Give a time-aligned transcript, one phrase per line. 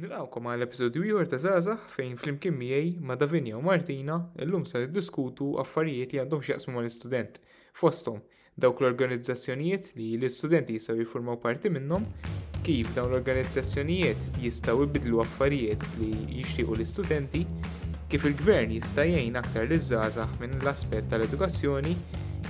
[0.00, 4.80] Nilawkom għal episodju jor ta' żgħażagħ fejn flimkien miegħi ma' Davinja u Martina illum se
[4.86, 7.36] iddiskutu affarijiet li għandhom x'jaqsmu mal-istudent.
[7.76, 8.22] Fosthom
[8.64, 12.06] dawk l-organizzazzjonijiet li l-istudenti jistgħu jiffurmaw parti minnhom,
[12.64, 16.10] kif dawn l-organizzazzjonijiet jistgħu jbidlu affarijiet li
[16.40, 17.44] jixtiequ l-istudenti,
[18.10, 21.94] kif il-gvern jista' jgħin aktar l żgħażagħ minn l-aspett tal-edukazzjoni,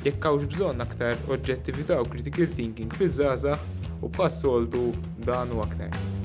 [0.06, 4.88] jekk hawnx bżonn aktar oġġettività u critical thinking fiż-żgħażagħ u bħas soltu
[5.26, 6.19] dan u aktar.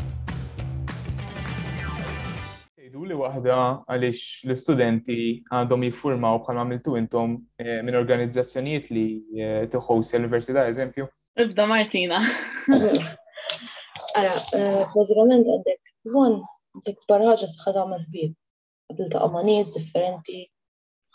[3.16, 5.16] l waħda għaliex l-istudenti
[5.56, 9.06] għandhom jiffurmaw bħalma għamiltu intom eh, minn organizzazzjonijiet li
[9.40, 11.08] eh, tħoss l-Università, eżempju.
[11.46, 12.20] Ibda Martina.
[14.16, 16.42] Ara, eh, bażikament għandek one
[16.76, 18.34] għandek barraġa tħad għamil fil.
[18.92, 20.42] Għadil ta' amaniz differenti,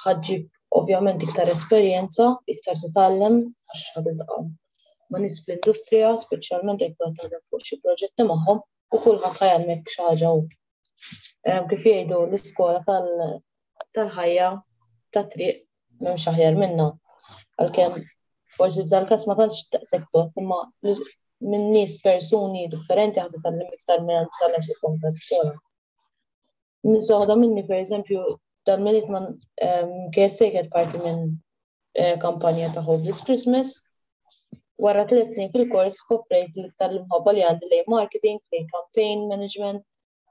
[0.05, 0.47] ħadġib
[0.81, 4.41] ovvjament iktar esperjenza, iktar titgħallem għax ħadil ta'
[5.11, 8.63] ma nis fl-industrija, speċjalment jekk għatħadem fuq xi proġetti magħhom
[8.97, 10.31] u kullħat ħajalmek xi ħaġa
[11.45, 12.81] kif jgħidu l-iskola
[13.95, 14.49] tal-ħajja
[15.17, 15.65] ta' triq
[16.01, 16.89] m'hemmx aħjar minnha.
[17.63, 18.03] Għalkemm
[18.59, 20.59] forsi bżal kas ma tantx taqsektu imma
[20.91, 25.55] minn nies persuni differenti tal-lim iktar minn għand tallem fil-kom skola.
[26.93, 28.37] Nisoħda minni pereżempju
[28.69, 29.33] dal-minit man
[30.19, 31.25] kien sejket parti minn
[31.95, 33.79] e, kampanja ta' Homeless Christmas
[34.81, 39.85] Wara tliet snin fil-kors skoprejt li ftar l-imħabba li għandi lej marketing, lej campaign management,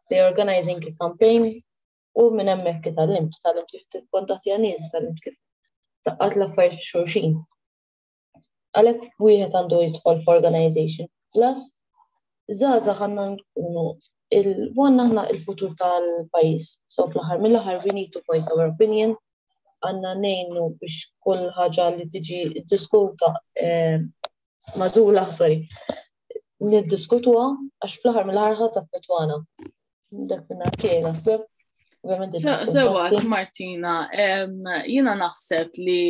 [0.09, 1.43] they organizing a campaign
[2.21, 5.35] u minn hemmhekk tal-limt, tal-limt kif tikkontattja nies, tal kif
[6.07, 7.35] taqqat l-affarijiet xulxin.
[8.80, 11.09] Għalhekk wieħed għandu jidħol f'organization.
[11.33, 11.61] Plus,
[12.59, 13.85] żgħażagħ ħanna nkunu
[14.39, 16.67] il għanna aħna il-futur tal-pajjiż.
[16.95, 19.13] So fl-aħħar mill-aħħar we need to voice our opinion
[19.89, 22.41] għanna nejnu biex kull ħaġa li tiġi
[22.73, 23.30] diskuta
[23.61, 23.99] eh,
[24.83, 25.61] mażula, sorry,
[26.71, 27.47] niddiskutuha
[27.85, 29.43] għax fl-aħħar mill-aħħar ħadd affettwana.
[30.11, 31.13] Dakna kera.
[32.73, 33.95] Sewat, Martina,
[34.88, 36.03] jina naħseb li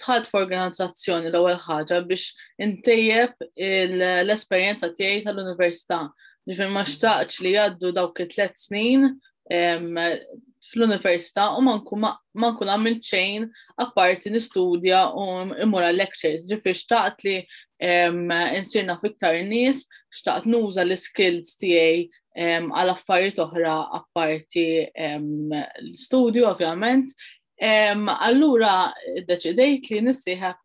[0.00, 2.30] tħad f'organizzazzjoni l-ewwel ħaġa biex
[2.66, 3.36] intejjeb
[4.24, 6.04] l-esperjenza tiegħi tal-università.
[6.48, 9.10] Ġifir ma xtaqx li jgħaddu dawk it-tlet snin
[10.70, 13.46] fl-università u ma nkun għamil ċejn
[13.84, 15.26] apparti nistudja u
[15.66, 16.46] immura lectures.
[16.50, 17.36] Ġifir xtaqt li
[17.80, 22.08] insirna fiktar nies, xtaqt nuża l-skills tiegħi
[22.40, 24.64] għal affarijiet oħra apparti
[24.96, 25.38] l
[26.02, 27.06] studio ovvjament.
[27.60, 28.76] Allura
[29.28, 30.58] deċidejt li nissieħab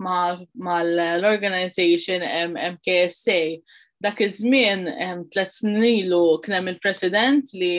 [0.65, 2.21] mal-organization
[2.55, 3.39] MKSA.
[4.05, 4.85] Dak iż-żmien
[5.31, 5.53] tliet
[5.89, 7.73] ilu kien hemm il-president li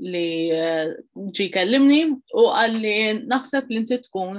[0.00, 0.88] li eh,
[1.36, 2.98] ġi kellimni u għalli
[3.32, 4.36] naħseb li inti tkun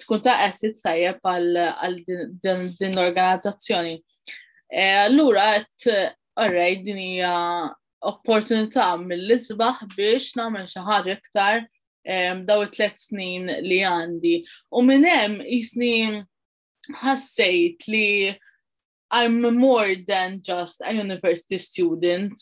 [0.00, 1.98] tkun ta' assit tajjeb għal
[2.40, 3.96] din l-organizzazzjoni.
[4.74, 7.32] Eh, allura għet, eh, alright, din hija
[8.06, 14.36] opportunità mill-isbaħ biex nagħmel xi ħaġa iktar eh, daw it-tlet snin li għandi.
[14.74, 16.24] U minn hemm jisni
[17.02, 18.04] ħassejt li
[19.14, 22.34] I'm more than just a university student.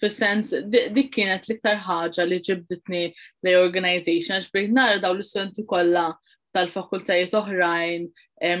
[0.00, 3.02] Fis-sens, dik kienet l-iktar ħaġa li ġibditni
[3.44, 6.08] l-organization, xbejt nara daw l-istudenti kollha
[6.54, 8.04] tal-fakultajiet oħrajn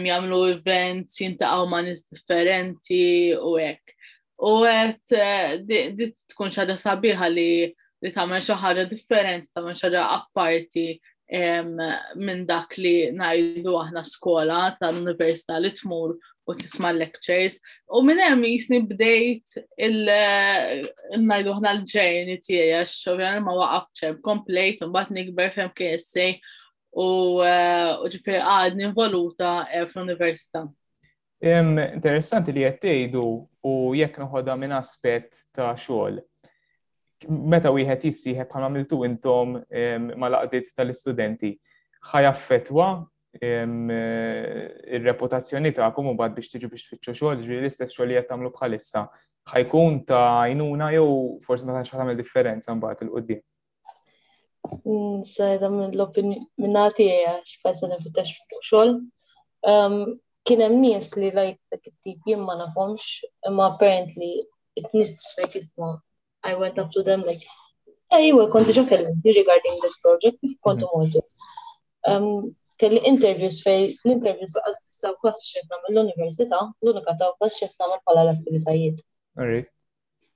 [0.08, 3.02] jagħmlu events jintaqgħu ma' nies differenti
[3.38, 3.96] u hekk.
[4.42, 7.48] U qed eh, di tkun xaġa sabiħa li
[8.04, 10.86] li tagħmel xi ħaġa differenti, ta' xi ħaġa apparti
[12.24, 16.12] minn dak li ngħidu aħna skola tal-università li tmur
[16.44, 17.56] u tisma lectures
[17.96, 19.56] u minn hemm jisni bdejt
[19.86, 25.72] il-najdu eh, ħna l-ġejni tiegħi għax xogħol ma waqafx hemm komplejt u mbagħad nikber fejn
[25.80, 26.04] kien
[26.94, 30.60] Eh, u ġifiri għadni ah, involuta eh, fl-Università.
[31.44, 33.24] Interessanti li qed tgħidu
[33.66, 36.22] u jekk noħodha minn aspett ta' xogħol.
[37.26, 39.48] Meta wieħed jissieħeb bħalma għamiltu intom
[40.20, 41.50] mal laqdiet tal-istudenti,
[42.12, 42.86] ħajaffetwa
[43.40, 48.50] il-reputazzjoni ta'kom u bad biex tiġu biex tfittxu xogħol, ġri l-istess xogħol li qed tagħmlu
[48.54, 49.00] bħalissa.
[49.50, 51.10] Ħajkun ta' għajnuna jew
[51.48, 53.42] forsi ma tantx tagħmel differenza mbagħad il-qudiem.
[54.88, 58.92] Mm, Sajda minn l għati għax fessa da fittax fuxol.
[59.72, 59.96] Um,
[60.44, 63.04] kien hemm nies li like ta' it-tip jien ma nafhomx,
[63.50, 64.30] imma apparently
[64.80, 65.92] it-nies like isma'
[66.50, 67.44] I went up to them like
[68.18, 70.94] ejwa konti ġo kellimti regarding this project, kif kontu mhm.
[70.98, 71.24] modu.
[72.10, 72.28] Um,
[72.80, 79.04] kelli interviews fej, l-interviews għal-saw kwas xefna mill-università, l-unika taw kwas xefna mill pala l-attivitajiet.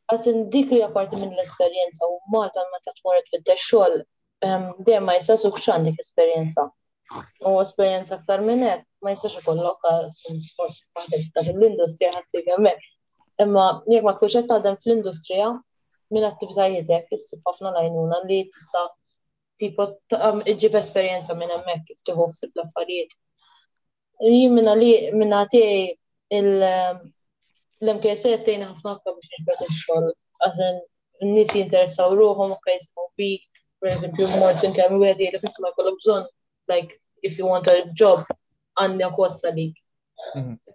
[0.08, 4.00] Għasin dik li għaparti minn l-esperienza u Malta ma ta' fit fid-dexxol
[4.87, 6.69] dejjem ma jistax u x'għandek esperjenza.
[7.49, 9.87] U esperjenza aktar minn hekk ma jistax ikollok
[10.50, 10.79] sport
[11.35, 12.85] ta' l-industrija ħassib hemmhekk.
[13.44, 15.50] Imma jekk ma tkunx qed taħdem fl-industrija
[16.14, 18.85] minn attivitajiet hekk issib ħafna lajnuna li tista'
[19.61, 19.88] tipo
[20.55, 23.14] iġib esperjenza minn hemmhekk kif tieħu ħsieb l-affarijiet.
[24.23, 25.96] Jien li minna tiegħi
[27.81, 30.14] l-MKS e tgħinha ħafna aktar biex niġbed ix-xogħol
[30.46, 30.81] għax
[31.26, 33.47] n-nies jinteressaw ruħom u kajsmu fik
[33.78, 36.25] per eżempju, Martin kemm u għedi li kisma jkollok bżonn,
[36.70, 38.25] like, if you want a job,
[38.80, 39.78] għandna kwassa lik.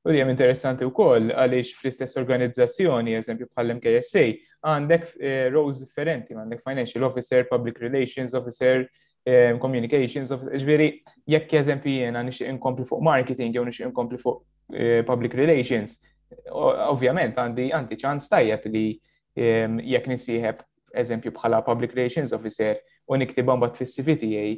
[0.08, 4.22] U li interessanti u koll, għalix fl-istess organizzazzjoni, eżempju bħallem KSA,
[4.64, 8.86] għandek eh, roles differenti, għandek financial officer, public relations officer,
[9.26, 10.86] eh, communications officer, ġviri,
[11.34, 14.40] jekk eżempju jena nix inkompli fuq marketing, jew nix inkompli fuq
[14.72, 15.98] eh, public relations,
[16.52, 17.68] ovvjament għandi
[18.00, 18.86] ċans tajjeb li
[19.88, 20.62] jekk nisieħeb
[20.98, 24.56] eżempju bħala Public Relations Officer u niktiba bat fis cvta tiegħi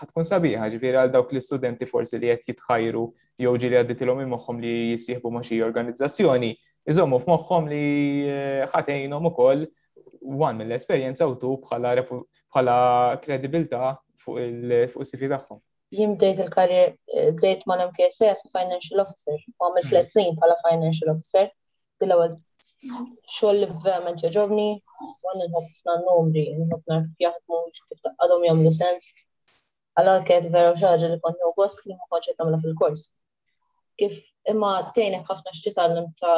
[0.00, 3.04] ħatkun sabiħa ġifieri għal dawk l-istudenti forsi li qed jitħajru
[3.38, 6.50] jew ġieli għadditilhom moħħom li jisieħbu ma' xi organizzazzjoni,
[6.90, 7.82] iżommu f'moħħom li
[8.26, 13.94] eh, ħatejnhom ukoll għan mill-esperjenza u tu bħala kredibilità
[14.24, 15.62] fuq il-CV tagħhom
[15.94, 21.46] jien bdejt il-karrier, eh, bdejt ma' l-MKSS, Financial Officer, u għamil flet bħala Financial Officer
[22.02, 22.34] bil ewwel
[23.36, 24.66] xogħol li verament jogħġobni,
[25.04, 29.08] għan nħobb ħafna numri, nħobb narf jaħdmu kif għadhom jagħmlu sens.
[30.02, 33.08] Allora kienet vera xaġa li kont gost li ma kontx qed nagħmilha fil-kors.
[34.02, 34.18] Kif
[34.52, 36.36] imma tgħinek ħafna xi tgħallem ta'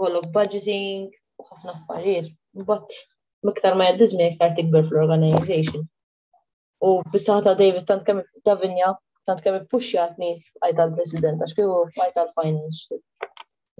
[0.00, 1.04] kollok budgeting
[1.42, 2.30] u ħafna affarijiet.
[2.62, 3.02] Mbagħad
[3.50, 5.84] miktar ma jaddiżmi iktar tikber fl-organization.
[6.88, 8.94] U bissata David tant kemm davinja
[9.28, 10.32] tant kemm ippuxjatni
[10.62, 13.02] għajta l-President għax kieku għajta l-Finance.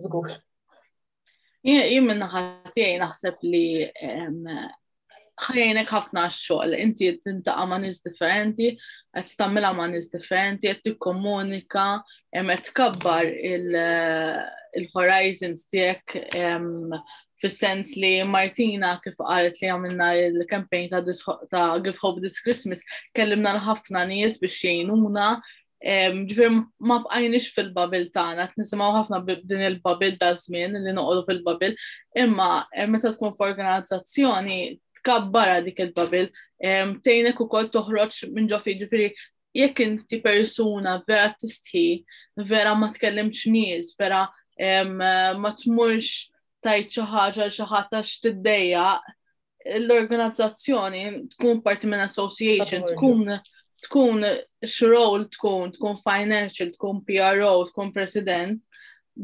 [0.04, 0.36] Żgur.
[1.66, 3.62] Jien minn ħatijaj naħseb li
[5.46, 8.68] ħajjenek ħafna x-xogħol, inti tintaqa' ma' nies differenti,
[9.18, 11.86] qed tagħmilha ma' nies differenti, qed tikkomunika,
[12.38, 14.38] qed tkabbar eh,
[14.82, 17.02] il-horizons tiegħek
[17.42, 21.02] fil-sens li Martina kif qalet li għamilna il-campaign ta',
[21.50, 25.30] ta Give Hope This Christmas, kellimna l-ħafna nies biex jgħinuna,
[26.28, 26.48] ġifir
[26.88, 31.74] ma bqajnix fil-babil tagħna, t-nisimaw ħafna din il-babil da żmien li noqogħdu fil-babil,
[32.22, 32.46] imma
[32.94, 34.58] meta tkun f'organizzazzjoni
[35.00, 39.10] tkabbara dik il-babil, tgħinek ukoll toħroġ minn ġofi ġifieri
[39.56, 41.84] jekk inti persuna vera tistħi,
[42.48, 44.24] vera ma tkellimx nies, vera
[44.96, 46.30] ma tmurx
[46.64, 48.88] tajt xi ħaġa xi ħadd tiddejja,
[49.76, 51.04] l-organizzazzjoni
[51.36, 53.36] tkun parti minn association, tkun
[53.84, 54.20] tkun
[54.74, 58.58] x'roll tkun, tkun financial, tkun PRO, tkun president,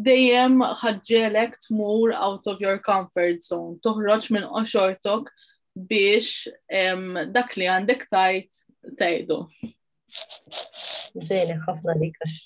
[0.05, 5.29] dejjem ħaġġelek tmur out of your comfort zone, toħroġ minn oċortok
[5.75, 6.49] biex
[7.37, 8.63] dak li għandek tajt
[9.01, 9.41] tajdu.
[11.31, 12.41] Ġejni ħafna dik għax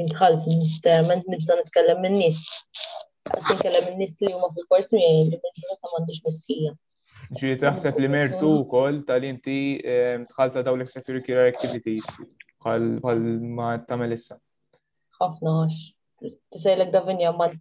[0.00, 2.42] nintħalt ment nibsa nitkellem minn nis.
[3.26, 6.76] Għasin kellem minn nis li huma fil-kors miegħi li minn xogħol ta' m'għandix
[7.34, 9.54] Ġiri taħseb li mertu u koll tal-inti
[9.92, 12.06] ehm, tħalta daw l-extracurricular activities
[12.62, 13.22] bħal
[13.56, 14.36] ma tamel issa.
[15.20, 15.80] ħafna għax.
[16.54, 17.58] Tisajlek davinja ma t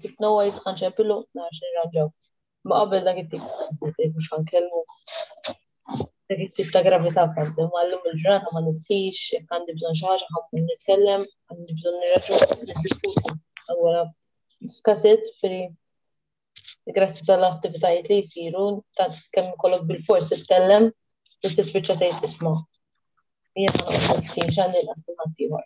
[0.00, 2.08] tip nowar jisħan ċepillu, naħx nirranġaw.
[2.68, 4.82] Ma qabel dak it-tip, mux ħankellmu.
[6.32, 10.66] Dak it-tip ta' gravita fadde, ma l-lum il-ġurnata ma nissix, jek għandi bżon xaħġa, għan
[10.72, 13.38] nitkellem, għandi bżon nirraġu, għan nitkellem.
[13.68, 14.06] Għawela,
[14.80, 15.64] skasit, firri,
[16.96, 18.66] grazzi tal-attivitajiet li jisiru,
[18.98, 20.90] ta' kemm kollok bil-fors it-tellem,
[21.42, 22.52] li t-ispiċa tajt isma.
[23.58, 25.64] Jena għassin xan il-astinativar.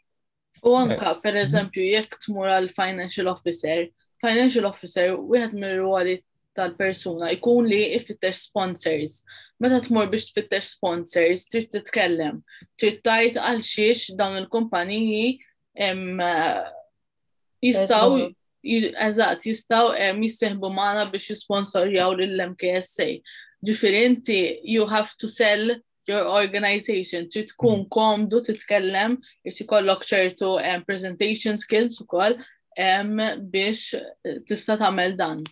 [0.66, 3.84] U anka, per eżempju, jekk tmur għal financial officer,
[4.24, 6.16] financial officer, wieħed mir-ruoli
[6.56, 9.18] tal-persuna jkun li ifittex sponsors.
[9.60, 12.40] Meta tmur biex tfitter sponsors, trid titkellem,
[12.80, 15.26] trid tajt għal xiex dawn il-kumpaniji
[15.84, 16.02] eh,
[17.68, 18.16] jistaw
[19.00, 23.08] eżat, jistaw jistihbu maħna biex jisponsorjaw l-MKSA.
[23.62, 24.38] Differenti
[24.76, 25.70] you have to sell
[26.08, 27.86] your organization, trid tkun mm.
[27.90, 32.36] komdu titkellem, jirti ikollok ċertu um, presentation skills ukoll
[32.78, 33.18] um,
[33.50, 35.42] biex eh, tista' tagħmel dan.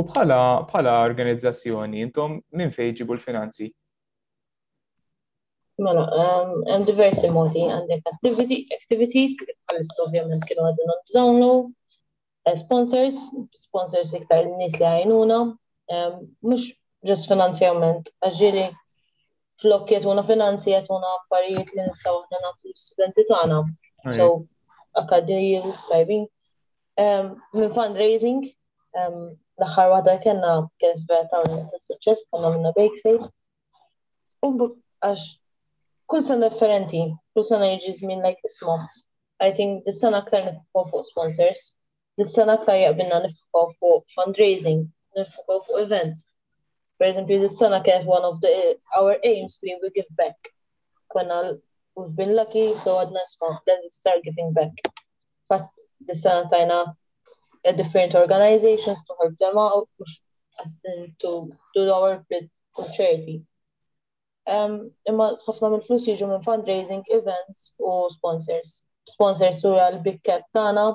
[0.00, 3.70] U bħala bħala organizzazzjoni intom minn fejn jġibu l-finanzi?
[5.80, 6.02] Mela,
[6.68, 9.36] hemm diversi modi għandek activity, activities
[10.04, 11.70] ovvjament kienu għadu download
[12.50, 13.16] Eh, sponsors,
[13.64, 15.36] sponsors iktar n-nis li għajnuna,
[16.50, 16.64] mux
[17.06, 18.64] ġes finanzjament, għaxġiri
[19.60, 23.58] flok jetuna finanzi jetuna affarijiet li nistaw għadna natu l-studenti tagħna.
[24.18, 24.28] So,
[25.02, 26.26] akademijus tajbin.
[27.04, 28.42] Minn fundraising,
[29.04, 33.30] l-axar wahda kena kienet vera tawna ta' suċċess, konna minna bake sale.
[35.00, 35.26] għax
[36.10, 37.04] kull sena differenti,
[37.34, 38.80] kull sena jġi żmien like isma.
[39.46, 41.70] I think dis sena aktar nifqo fuq sponsors,
[42.18, 44.80] Dis-sena aktar jaqbilna nifukaw fuq fundraising,
[45.16, 46.26] nifukaw fuq events.
[46.96, 50.48] For example, dis Sana kienet one of the, our aims li we give back.
[51.14, 51.60] Konna,
[51.96, 54.82] we've been lucky, so għadna sma, let's start giving back.
[55.48, 55.70] Fatt
[56.10, 56.80] dis-sena tajna
[57.80, 59.88] different organizations to help them out,
[60.64, 63.38] as in to do our bit of charity.
[64.46, 64.74] Um,
[65.12, 68.78] imma ħafna mill flus jiġu minn fundraising events u sponsors.
[69.16, 70.88] Sponsors u għal big cap tana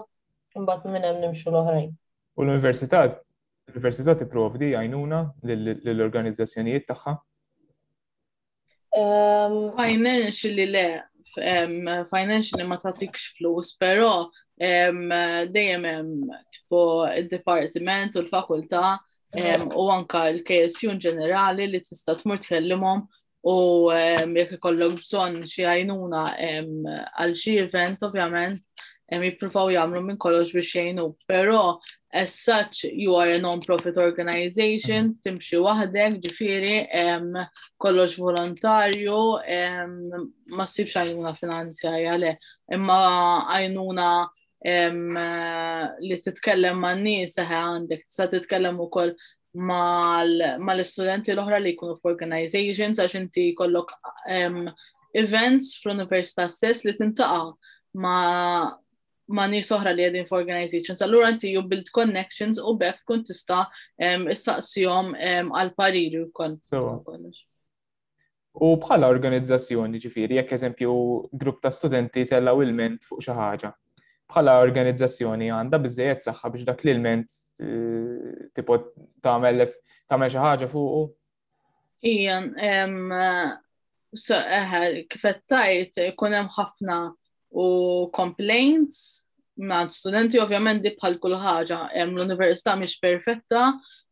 [0.59, 1.89] imbagħad minn hemm nimxu l-oħrajn.
[2.37, 7.15] U l-università l-università tipprovdi għajnuna l-organizzazzjonijiet tagħha?
[8.95, 10.85] Ehm, financially le,
[11.33, 18.93] financially ma tatikx flus, però dejjem hemm tipo id-dipartiment u l-fakultà
[19.35, 23.01] u anka l-KSU ġenerali li tista' tmur tkellimhom
[23.51, 23.55] u
[23.91, 28.74] jekk ikollok bżonn xi għajnuna għal xi event ovvjament
[29.39, 31.79] provaw jagħmlu minn kollox biex jgħinu, pero
[32.15, 35.19] as such you are a non-profit organization, mhm.
[35.23, 36.87] timxi waħdek, ġifieri
[37.79, 39.19] kollox volontarju,
[40.49, 42.33] ma sibx għajnuna finanzjarja le,
[42.73, 42.99] imma
[43.57, 44.09] għajnuna
[46.07, 49.11] li titkellem ma' nies għandek, tista' titkellem ukoll
[49.55, 53.93] mal-studenti l-oħra li jkunu f'organizations għax inti kollok
[55.15, 57.45] events fl universita stess li tintaqa
[58.01, 58.73] ma'
[59.33, 61.01] ma' nis oħra li għedin organizations.
[61.01, 63.63] Allura inti ju build connections u bekk kun tista'
[63.97, 66.57] issaqsihom għal pariri wkoll.
[68.55, 70.93] U bħala organizzazzjoni ġifiri, jekk eżempju
[71.41, 73.71] grupp ta' studenti u il-ment fuq xi ħaġa.
[74.29, 77.27] Bħala organizzazzjoni għandha biżejjed saħħa biex dak l-ilment
[77.61, 78.77] eh, tipo
[79.25, 79.65] tagħmel
[80.07, 81.09] tagħmel xi ħaġa fuq.
[82.05, 82.53] Ijan,
[85.09, 86.97] kifet tajt, hemm ħafna
[87.55, 89.25] u complaints
[89.63, 93.67] ma' studenti ovvjament di bħal kull ħaġa, l-università mhix perfetta,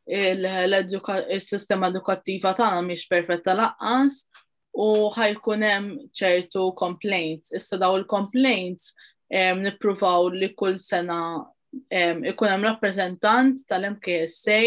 [0.07, 4.21] il-sistema edukattiva tagħna mhix perfetta laqqas
[4.83, 7.51] u ħajkun hemm ċertu complaints.
[7.59, 8.93] Issa daw il-complaints
[9.59, 11.19] nippruvaw li kull sena
[11.91, 14.59] ikun hemm rappreżentant tal-MKSA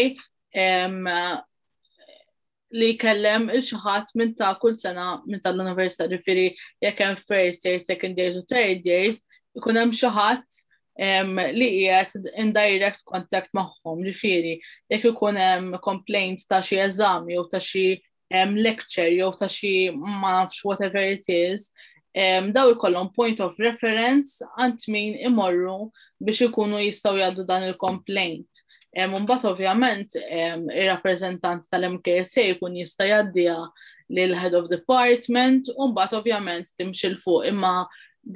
[2.75, 6.47] li kellem il-xaħat minn ta' kull sena minn ta' l-università ġifiri
[6.83, 9.21] jekk hemm first year, second years u third years,
[9.55, 10.63] ikun hemm xaħat
[11.55, 14.55] li qiegħed in direct contact magħhom ġifiri
[14.91, 17.85] jekk ikun hemm complaints ta' xi eżam jew ta' xi
[18.57, 21.71] lecture jew ta' xi ma nafx whatever it is,
[22.19, 25.79] um, daw ikollhom point of reference għand min imorru
[26.19, 30.11] biex ikunu jistgħu jgħaddu dan il-complaint Mumbat ovvjament
[30.75, 33.57] il-rappresentant tal-MKSA jkun jista' jaddija
[34.09, 37.73] lil head of department u mbagħad ovvjament timxil fuq imma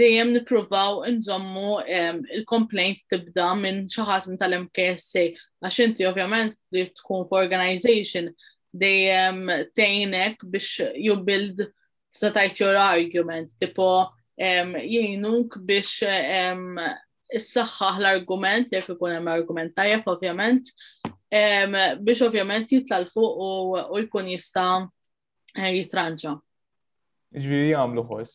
[0.02, 5.24] dejjem nippruvaw nżommu il-complaint tibda minn xi ħadd minn tal-MKSA
[5.64, 8.28] għax inti ovvjament li tkun f'organization
[8.84, 9.40] dejjem
[9.72, 11.64] tgħinek biex you build
[12.12, 13.90] sa your argument tipo
[14.40, 16.04] jienunk biex
[17.40, 20.72] s-saxħaħ l-argument, jek ikun hemm argument tajjeb ovvjament,
[22.04, 24.68] biex ovvjament jitla l-fuq u jkun jista'
[25.56, 26.34] eh, jitranġa.
[27.32, 28.34] Ġviri għamlu ħoss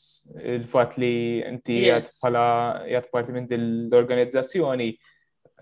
[0.54, 1.12] il-fat li
[1.44, 2.46] inti bħala
[2.88, 3.50] jgħat parti minn
[3.90, 4.88] l-organizzazzjoni,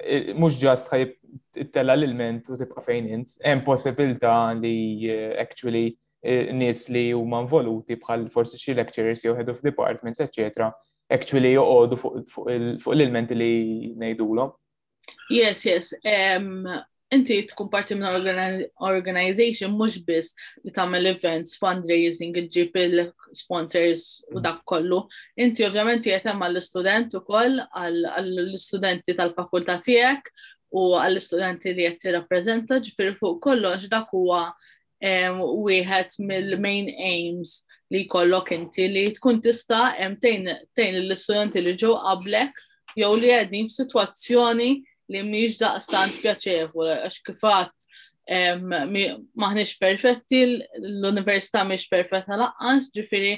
[0.04, 1.18] eh, mux ġast ħajib
[1.74, 4.76] tella l-ilment u tibqa fejn int, hemm possibilta li
[5.10, 5.90] eh, actually
[6.24, 10.70] nis li huma involuti bħal forsi xi lecturers jew head of departments, eccetera,
[11.12, 11.98] actually joqogħdu
[12.30, 12.52] fuq
[12.96, 13.50] l-ilment li
[14.00, 14.52] ngħidulhom.
[15.32, 15.92] Yes, yes.
[17.14, 20.32] Inti tkun parti minn organization mhux biss
[20.64, 25.02] li tagħmel events, fundraising, iġġib il-sponsors u dak kollu.
[25.44, 30.32] Inti ovvjament qed hemm għall-istudent ukoll għall-istudenti tal fakulta tiegħek
[30.74, 34.46] u għall-istudenti li qed tirrappreżenta ġifir fuq kollox dak huwa
[35.04, 37.60] wieħed mill-main aims
[37.94, 42.62] li jkollok inti li tkun tista' hemm tejn l-istudenti li ġew qablek
[43.00, 44.68] jew li qegħdin f'sitwazzjoni
[45.14, 47.90] li mhix daqstant pjaċevoli għax kif kifat
[48.70, 50.40] maħniex perfetti,
[50.80, 53.34] l-università mhix perfetta laqqas, ġifieri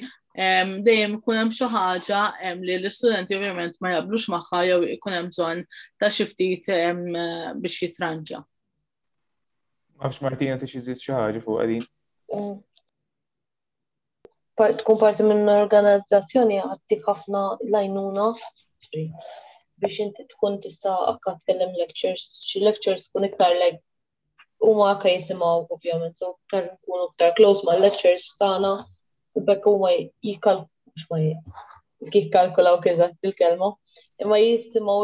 [0.87, 2.21] dejjem ikun hemm xi ħaġa
[2.63, 5.65] li l-istudenti ovvjament ma jaqblux magħha jew ikun hemm bżonn
[6.01, 6.71] ta' xi ftit
[7.65, 8.45] biex jitranġa.
[9.97, 11.85] Għax Martina tixi xi ħaġa fuq din
[14.79, 17.41] tkun parti minn organizzazzjoni għattik ħafna
[17.73, 18.23] lajnuna
[18.93, 23.83] biex inti tkun tista akka tkellem lectures, xi lectures kun iktar like
[24.65, 28.71] huma akka jisimgħu ovvjament, so ktar nkunu iktar close ma' lectures tagħna
[29.41, 29.93] u bekk huma
[30.31, 31.21] jikkalkux ma
[32.15, 33.71] jikkalkulaw kieżat il-kelma,
[34.25, 34.97] imma jisimgħu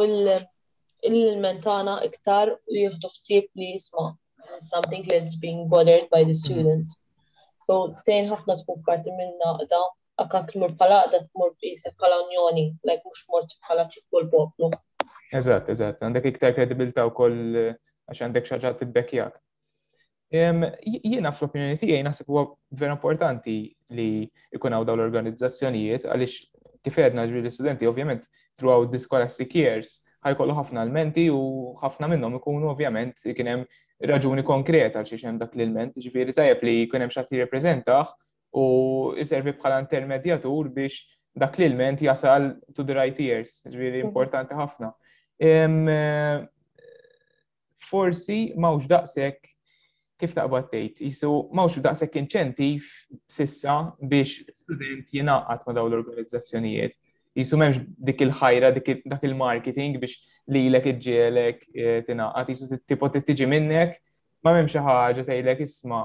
[1.10, 4.08] il-ilment tagħna iktar u jieħdu ħsieb li jisma'
[4.72, 7.02] something that's being bothered by the students.
[7.68, 9.80] So tejn ħafna tkun parti minna da
[10.22, 14.72] akka mur bħala da tmur b'isek bħala unjoni, like mux mort bħala ċikku l-poplu.
[15.32, 19.38] Eżatt, eżatt, għandek iktar kredibilta u koll għax għandek t tibbekjak.
[20.32, 22.46] Jiena fl-opinjoni tiegħi naħseb huwa
[22.80, 23.56] vera importanti
[23.96, 24.08] li
[24.56, 28.24] ikun hawn l-organizzazzjonijiet għaliex kif għedna ġri l-istudenti, ovvjament,
[28.58, 31.38] throughout the scholastic years, ħajkollu ħafna almenti u
[31.78, 33.68] ħafna minnhom ikunu ovvjament kien hemm
[34.06, 38.14] raġuni konkreta għal xiex hemm dak l-ilment, ġifiri tajjeb li jkun hemm xatt reprezentax
[38.58, 38.64] u
[39.16, 41.02] jiservi bħala intermedjatur biex
[41.38, 44.06] dak l-ilment jasal to the right ears, ġifiri mhm.
[44.08, 44.92] importanti ħafna.
[47.82, 49.48] Forsi mawx daqshekk
[50.22, 52.90] kif taqbad tgħid, jisu mawx daqshekk inċentiv
[53.30, 56.98] sissa biex student jingħaqad ma' dawn l-organizzazzjonijiet
[57.38, 60.18] jisum memx dik il-ħajra, dak il-marketing biex
[60.52, 63.96] li l-ek iġielek eh, tinaqat, jisu t-tipot t-tiġi minnek,
[64.44, 66.02] ma memx ħaġa tgħidlek isma,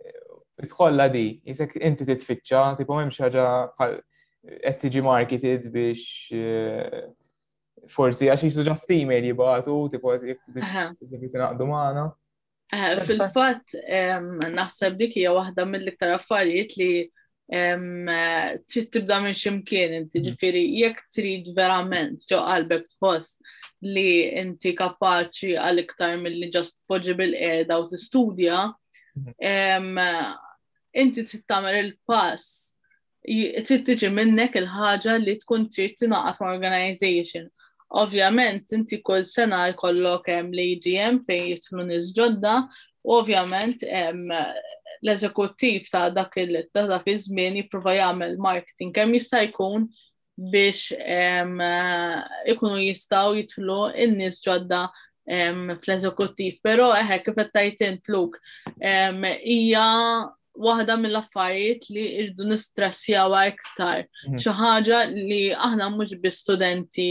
[0.00, 0.20] eh,
[0.64, 7.04] tħolla di, jisek inti t-tfittxa, tipo memx ħaġa qed tiġi marketed biex eh,
[7.90, 12.08] forsi għax jisu ġast email jibgħatu, tipo tinaqdu magħna.
[13.02, 13.74] Fil-fatt
[14.54, 16.90] naħseb dik hija waħda mill-iktar affarijiet li
[17.50, 20.26] trid tibda minn ximkien inti mhm.
[20.28, 23.40] ġifieri jekk trid verament ġo qalbek tħoss
[23.82, 28.64] li inti kapaċi għal iktar mill-li ġast poġi bil-qeda u tistudja,
[29.14, 30.34] mhm.
[31.02, 32.46] inti trid tagħmel il-pass
[33.66, 37.50] trid tiġi minnek il-ħaġa li tkun trid tingħaqad organization.
[37.90, 42.54] Ovvjament inti kull sena jkollok hemm l hemm fejn jidħlu nies ġodda,
[43.02, 43.82] ovvjament
[45.02, 49.86] l-eżekuttiv ta' dak il-ta' dak iż-żmien jipprova jagħmel marketing kemm jista' jkun
[50.52, 52.18] biex eh,
[52.52, 54.84] ikunu jistgħu jitlu n nies ġodda
[55.30, 56.56] fl-eżekuttiv.
[56.64, 58.38] Però eħe kif qed tajt intluk
[58.80, 59.84] hija
[60.60, 64.06] waħda mill-affarijiet li irdu nistressjaw iktar.
[64.26, 64.38] Mhm.
[64.40, 67.10] Xi ħaġa li aħna mhux bi studenti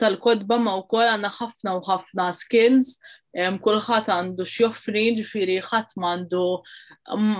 [0.00, 2.96] tal-kodba ma' wkoll għandna ħafna u ħafna skills
[3.36, 6.62] kulħadd għandu x'joffri, ġifieri ħadd m'għandu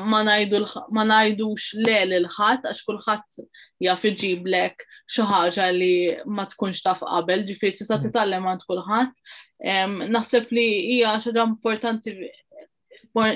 [0.08, 3.46] ma ngħidux le lil ħadd għax kulħadd
[3.86, 5.92] jaf iġiblek xi ħaġa li
[6.28, 8.02] ma tkunx taf qabel, ġifieri tista' mm.
[8.04, 9.12] t-tallem għand kulħadd.
[10.12, 10.66] Naħseb li
[10.98, 11.30] hija xi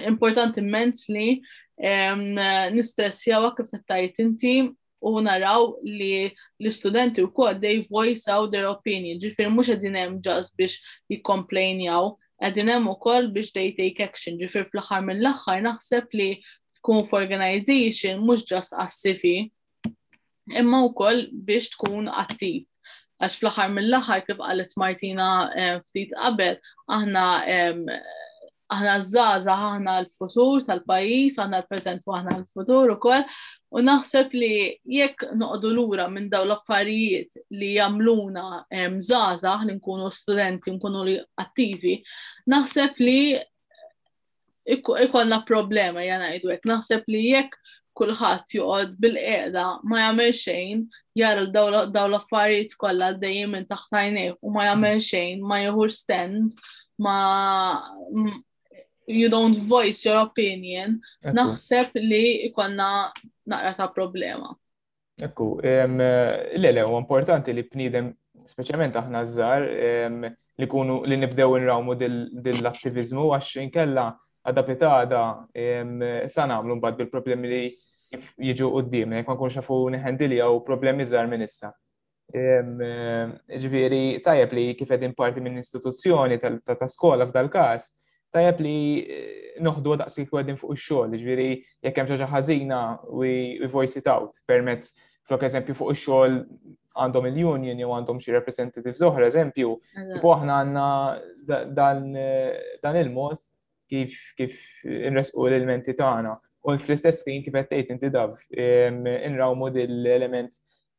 [0.07, 1.41] importanti ment li
[1.81, 4.55] li għak kif tajt inti
[5.03, 6.29] u naraw li
[6.61, 10.77] l-studenti u kod they voice out their opinion, ġifiri mux għedinem hemm ġas biex
[11.11, 12.13] jikomplejnjaw
[12.43, 14.39] għadin hemm ukoll biex they take action.
[14.41, 16.27] Ġifir fl-aħħar mill-aħħar naħseb li
[16.81, 19.35] tkun f'organization mhux ġas għas-sifi
[20.61, 22.67] imma wkoll biex tkun attiv
[23.23, 26.57] għax fl aħħar mill aħħar kif qalet Martina eh, ftit qabel,
[26.97, 27.27] aħna
[28.73, 33.29] aħna zaza, aħna l-futur tal-pajis, aħna l preżent u aħna l-futur u koll,
[33.73, 34.57] U naħseb li
[34.95, 41.95] jekk noqdu lura minn daw l-affarijiet li jamluna mżaza li nkunu studenti, nkunu li attivi,
[42.53, 43.39] naħseb li
[45.07, 46.69] ikonna problema jana jek.
[46.69, 47.57] Naħseb li jekk
[47.97, 50.85] kullħat juqod bil-qeda ma jagħmel xejn
[51.31, 56.53] l daw l-affarijiet kollha dejjem minn taħt u ma jagħmel xejn, ma jieħur stand,
[57.01, 57.17] ma
[59.09, 61.01] you don't voice your opinion.
[61.33, 63.09] Naħseb li ikonna
[63.47, 64.55] naqra ta' problema.
[65.19, 68.11] Ekku, l le, u importanti li pnidem,
[68.49, 69.67] speċjalment aħna żgħar
[70.59, 74.07] li kunu li nibdew nrawmu dil-attivizmu għax inkella
[74.43, 75.21] għadda pitada
[76.27, 77.63] sa nagħmlu mbagħad bil-problemi li
[78.49, 81.71] jiġu qoddim, jekk ma kunx għafu neħendili għaw problemi żgħar minn issa.
[82.33, 87.87] tajab tajjeb li kif qegħdin parti minn istituzzjoni ta' skola f'dal każ,
[88.33, 91.49] tajab li eh, noħdu daqsik kwedin fuq il-xol, ġviri
[91.85, 92.79] jekk hemm xaġa ħażina
[93.13, 94.95] we voice it out permezz
[95.29, 96.39] flok eżempju fuq il-xol
[97.03, 99.69] għandhom il-union jew għandhom xi representatives oħra eżempju,
[100.17, 100.89] tipo aħna għandna
[101.49, 103.45] eh, dan il-mod
[103.93, 104.57] kif kif
[104.89, 106.33] inresqu l-elementi tagħna.
[106.65, 110.55] U fl-istess ħin kif qed tgħid inti inraw inrawmu l element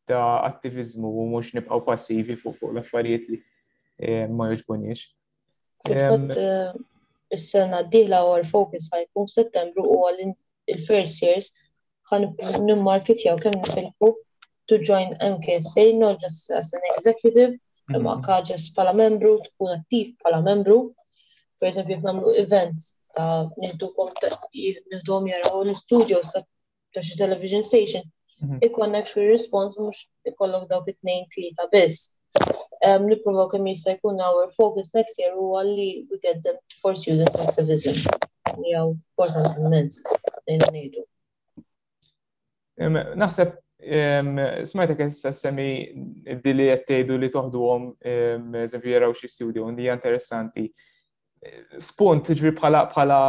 [0.09, 3.39] ta' attivizmu u mhux nibqgħu passivi fuq fuq l-affarijiet li
[4.03, 5.07] eh, ma jogħġbunix.
[7.33, 10.25] Is-sena d-dieħla u focus ħajkun settembru u għal
[10.73, 11.47] il-first years
[12.17, 14.09] n market jaw kemm nifilħu
[14.71, 17.97] to join MKSA, not just as an executive, mhm.
[17.99, 20.77] imma ka just pala membru, tkun attiv pala membru.
[21.59, 24.13] Per eżempju, jek namlu events ta' niddukom
[24.53, 28.05] niddukom jaraw l-studios ta' xi television station.
[28.45, 28.61] Mhm.
[28.69, 32.11] Ikon nek response mhux ikollok dawk it-tnejn tlieta biss
[32.87, 36.95] um, niprovaw kemm jista' jkun our focus next year u għalli we get them for
[36.99, 37.99] student activism.
[38.69, 39.99] Jew important immens
[40.47, 41.03] lejn ngħidu.
[43.21, 43.57] Naħseb
[44.69, 45.69] smajtek semmi
[46.43, 47.91] dili jattejdu li toħduhom
[48.63, 50.67] eżempju jaraw xi studio, li interessanti.
[51.83, 53.19] Spunt ġri bħala bħala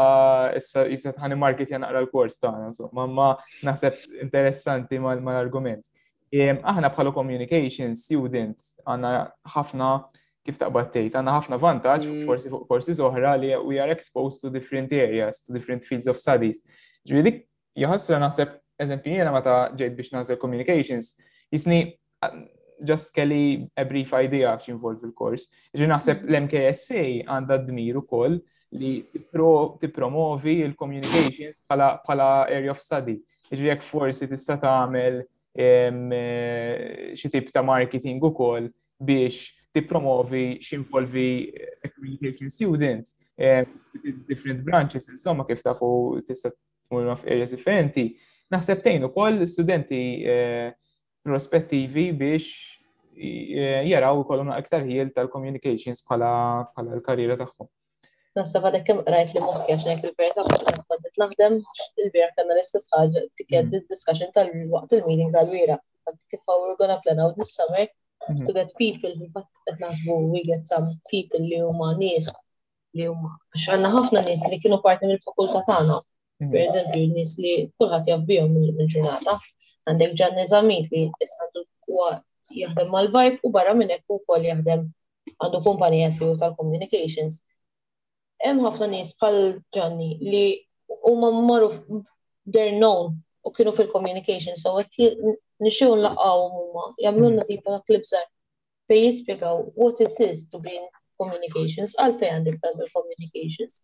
[0.59, 3.31] issa jisat ħani market janaqra l-kors ta' għana, ma
[3.67, 5.25] naħseb interessanti mal-argument.
[5.29, 6.04] mal argument Ma
[6.35, 9.11] Aħna bħala communication students għanna
[9.55, 9.89] ħafna
[10.45, 12.23] kif taqbad tgħid għandna ħafna vantaġġ mm.
[12.27, 16.19] forsi fuq korsi oħra li we are exposed to different areas, to different fields of
[16.19, 16.59] studies.
[17.07, 17.39] Ġifieri dik
[17.79, 21.13] jħassra naħseb eżempju jiena meta ġejt biex nagħżel communications,
[21.55, 21.79] jisni
[22.83, 25.47] just kelli a brief idea għax x'involvi l-kors.
[25.77, 26.33] Ġi naħseb mm.
[26.35, 28.41] l-MKSA għandha d-dmir ukoll
[28.75, 28.97] li
[29.79, 33.21] tippromovi il communications bħala area of study.
[33.55, 35.23] Ġi jekk forsi tista' tagħmel
[35.57, 43.07] Eh, xie tip ta' marketing ukoll biex tippromovi x'involvi eh, communication student,
[44.27, 46.51] different branches, insomma kif fu tista'
[46.89, 48.17] tmur ma' f'areas differenti.
[48.51, 50.75] Naħseb tgħin ukoll studenti eh,
[51.23, 52.81] prospettivi biex
[53.95, 56.35] jaraw ikollhom aktar ħiel tal-communications bħala
[56.99, 57.71] l-karriera tagħhom.
[58.35, 61.59] Nasab għadek kem rajt li moħki għax nek il-verta għadet naħdem
[62.03, 63.83] il-verta għanna l-istess ħagġa tikked mhm.
[63.93, 65.77] discussion tal-waqt il-meeting tal-wira.
[66.33, 67.85] Kif we're gonna plan out this summer
[68.29, 68.49] mhm.
[68.49, 72.33] to get people, għet nasbu we get some people li huma nies
[72.99, 76.01] li huma għax għanna ħafna nies li kienu parti mill-fakulta tagħna.
[76.43, 76.51] Mhm.
[76.57, 79.39] Per eżempju, nies li kulħadd jabbihom mill-ġurnata.
[79.87, 81.63] Għandek ġan eżamit li istandu
[82.65, 84.87] jaħdem mal-vibe u barra minnek u kol jaħdem
[85.39, 87.45] għandu kumpanija fiju tal-communications
[88.45, 89.39] hemm ħafna nies bħal
[89.75, 90.47] Johnny li
[91.11, 91.71] huma marru
[92.57, 95.07] they're known u kienu fil-communication, so għek
[95.67, 97.47] nixiju nlaqaw huma lna mm.
[97.49, 98.27] tipa ta' klibżar
[98.91, 100.85] fej jispjegaw what it is to be in
[101.21, 103.79] communications, għalfej għandek tażel communications.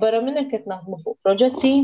[0.00, 1.74] Barra minn hekk qed naħdmu fuq proġetti,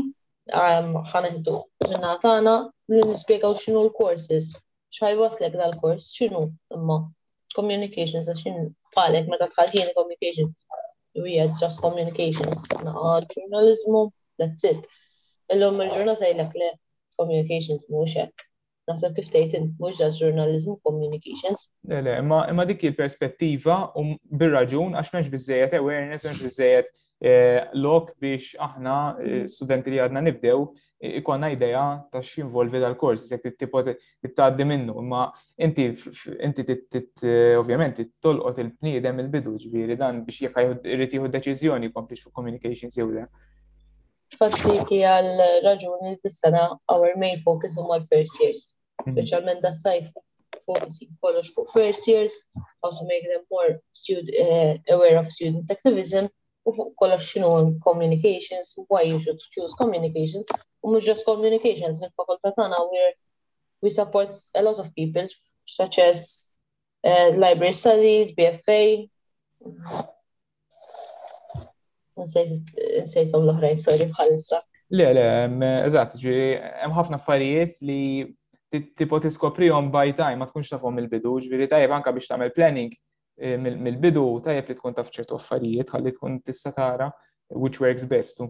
[0.53, 1.55] ħaneħdu
[1.87, 2.55] ġenatana
[2.93, 4.51] li nispjegaw x'inhu l-courses,
[4.93, 6.43] x'ħaj waslek dal-kors, x'inhu
[6.77, 6.99] imma
[7.57, 10.53] communications għax x'in palek meta tħallġieni communication
[11.21, 12.65] we had just communications.
[12.71, 14.85] Naqad journalism, that's it.
[15.49, 16.49] Ah.
[17.19, 18.29] communications mhux
[18.89, 21.67] naħseb kif tgħid int mhux ġa ġurnalizmu communications.
[21.87, 26.89] Le le, imma dik il-perspettiva u um, bir-raġun għax m'hemmx biżejjed awareness, m'hemmx biżejjed
[27.23, 30.65] eh, lok biex aħna eh, studenti li għadna nibdew
[31.03, 31.79] ikonna idea
[32.11, 35.25] ta' x'involvi dal-kors, jekk tipo tittgħaddi minnu, imma
[35.67, 35.89] inti
[36.47, 42.35] inti eh, ovvjament tolqot il-bniedem il-bidu ġbiri dan biex jekk irid jieħu deċiżjoni komplix fuq
[42.41, 43.27] communications jew le.
[44.37, 48.73] facility għal raguni the dis-sena our main focus on our 1st years,
[49.09, 50.07] specialment da sajf
[50.69, 52.37] focusing kollox fuq first years,
[52.81, 52.97] how hmm.
[52.99, 56.27] to make them more student, uh, aware of student activism,
[56.65, 60.45] u fuq kollox xinu communications, why you should choose communications,
[60.83, 63.13] u mux just communications, And fakulta tana where
[63.81, 65.27] we support a lot of people,
[65.65, 66.49] such as
[67.03, 69.09] uh, library studies, BFA,
[72.17, 74.59] Nsejtom l-oħrajn, sorry, bħalissa.
[74.93, 78.03] Le, le, hemm ħafna affarijiet li
[78.97, 82.91] tipo tiskoprihom by time, ma tkunx tafhom il-bidu, ġviri tajjeb anka biex tagħmel planning
[83.37, 87.09] eh, mill-bidu, tajjeb li tkun taf ċertu affarijiet, ħalli tkun tista' tara
[87.53, 88.41] which works best.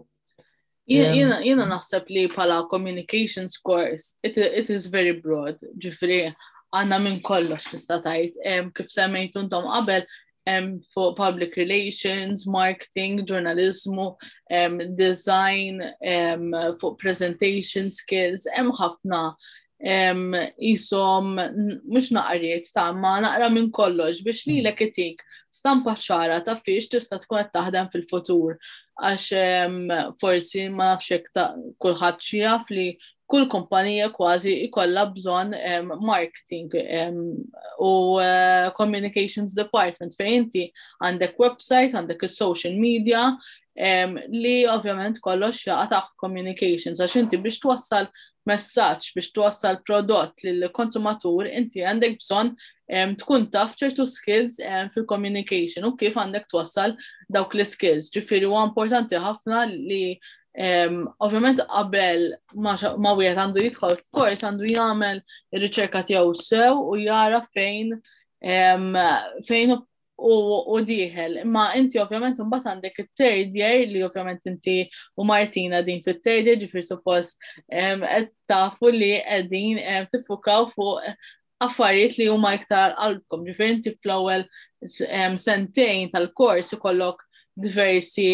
[0.88, 6.26] Jena naħseb li pala communications course, it, it is very broad, ġifri,
[6.74, 8.36] għanna minn kollox tista tajt,
[8.76, 10.04] kif semmejtu ntom qabel,
[10.46, 13.98] um, fuq public relations, marketing, journalism,
[14.50, 19.22] um, design, um, for presentation skills, hemm ħafna
[19.94, 24.52] um, jisom mux naqriet ta' ma naqra minn kollox biex hmm.
[24.52, 25.24] li l itik
[25.60, 28.56] stampa ċara ta' fiex tista' tkun qed taħdem fil-futur
[29.00, 29.78] għax um,
[30.20, 31.50] forsi ma nafxek ta'
[31.82, 32.44] kulħadd xi
[32.76, 32.88] li
[33.30, 37.18] kull kumpanija kważi ikolla bżonn um, marketing um,
[37.78, 40.64] u uh, communications department fejn inti
[41.00, 43.22] għandek website, għandek is-social media,
[43.76, 48.10] um, li ovvjament kollox jaqa taħt communications għax inti biex twassal
[48.44, 54.92] messaġġ biex twassal prodott lil konsumatur inti għandek bżonn um, tkun taf ċertu skills um,
[54.94, 56.92] fil-communication u kif għandek twassal
[57.32, 58.12] dawk l skills.
[58.12, 60.02] Ġifieri huwa importanti ħafna li
[60.54, 62.28] Ovvjament qabel
[62.64, 65.18] ma wieħed għandu jidħol f'kors għandu jagħmel
[65.58, 67.90] ir-riċerka tiegħu sew u jara fejn
[69.48, 71.40] fejn u diħel.
[71.42, 74.76] Imma inti ovvjament mbagħad għandek it-third year li ovvjament inti
[75.18, 79.82] u Martina din fit-third year ġifier suppost qed tafu li qegħdin
[80.14, 81.16] tiffukaw fuq
[81.66, 84.46] affarijiet li huma iktar għalkom Ġifier inti fl-ewwel
[85.40, 87.24] sentejn tal-kors ikollok
[87.56, 88.30] diversi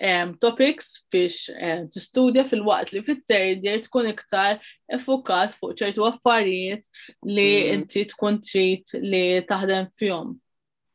[0.00, 4.60] um, topics biex um, tistudja fil-waqt li fit-third year tkun iktar
[4.94, 6.86] effokat fuq ċertu affarijiet
[7.26, 7.76] li mm.
[7.76, 10.34] inti tkun trid li taħdem fihom.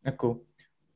[0.07, 0.33] Ekku.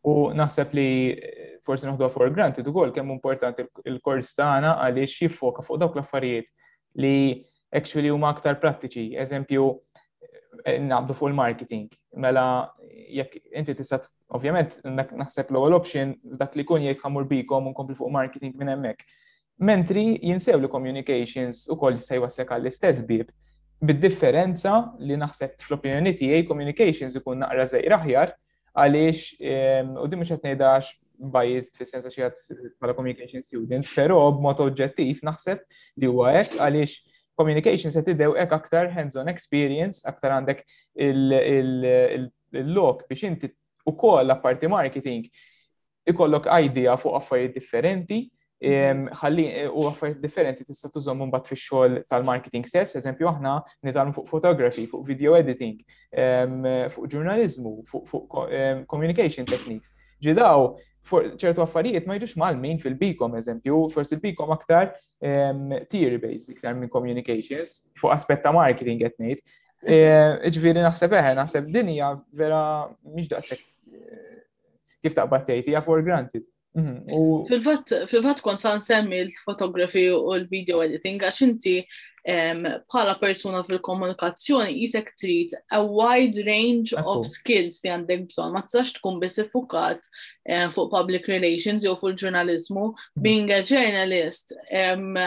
[0.07, 5.65] U naħseb li eh, forsi naħdu for granted ukoll kemm importanti il-kors tagħna għaliex jiffoka
[5.67, 6.49] fuq dawk l-affarijiet
[7.01, 7.15] li
[7.71, 9.11] actually huma aktar prattiċi.
[9.21, 9.67] Eżempju,
[10.67, 11.89] eh, naqbdu fuq il-marketing.
[12.19, 12.45] Mela
[13.11, 17.97] jekk inti tista' ovvjament naħseb l-ewwel option dak li jkun jgħid ħamur bikom u nkompli
[17.97, 19.03] fuq marketing minn hemmhekk.
[19.67, 23.29] Mentri jinsew li communications ukoll se wasek għall-istess bib.
[23.81, 28.33] Bid-differenza li naħseb fl-opinjoni tiegħi communications ikun naqra żejr aħjar
[28.79, 30.97] għaliex ehm, u din mhux qed ngħidax
[31.31, 32.17] biased fis-sens
[32.81, 35.65] bħala communication student, però b'mod oġġettiv naħseb
[36.01, 37.01] li huwa hekk għaliex
[37.37, 40.63] communication se tiddew ek aktar hands-on experience, aktar għandek
[42.59, 43.49] l-lok biex inti
[43.85, 45.25] u koll parti marketing
[46.09, 48.21] ikollok idea fuq affarijiet differenti
[48.61, 49.07] mhm.
[49.21, 53.55] ħalli eh, u affarijiet differenti tista' tużhom mbagħad fix-xogħol tal-marketing stess, eżempju aħna
[53.87, 55.79] nitalmu fuq fotografi, fuq video editing,
[56.93, 58.35] fuq ġurnaliżmu, fuq
[58.91, 59.95] communication techniques.
[60.21, 60.67] Ġidaw,
[61.41, 64.91] ċertu affarijiet ma jġux mal-min fil-bikom, eżempju, forsi il-bikom aktar
[65.89, 69.41] theory-based, iktar minn communications, fuq aspetta marketing etnejt,
[69.81, 72.57] Ehm, iġviri naħseb eħe, eh, naħseb dinja vera
[73.15, 74.43] miex daqsek eh,
[75.01, 76.45] kif taqbad tgħid hija for granted.
[76.77, 77.09] Mhm,
[78.13, 81.73] fil fat kon san semmi l-fotografi u l-video editing għax inti
[82.29, 82.61] ehm,
[82.93, 88.53] bħala persuna fil-komunikazzjoni jisek trid a wide range of skills li għandek bżonn.
[88.53, 90.05] Ma tistax tkun biss iffukat
[90.45, 92.85] eh, fuq public relations jew fuq ġurnalizmu.
[92.93, 93.25] Mhm.
[93.25, 95.17] Being a journalist ehm,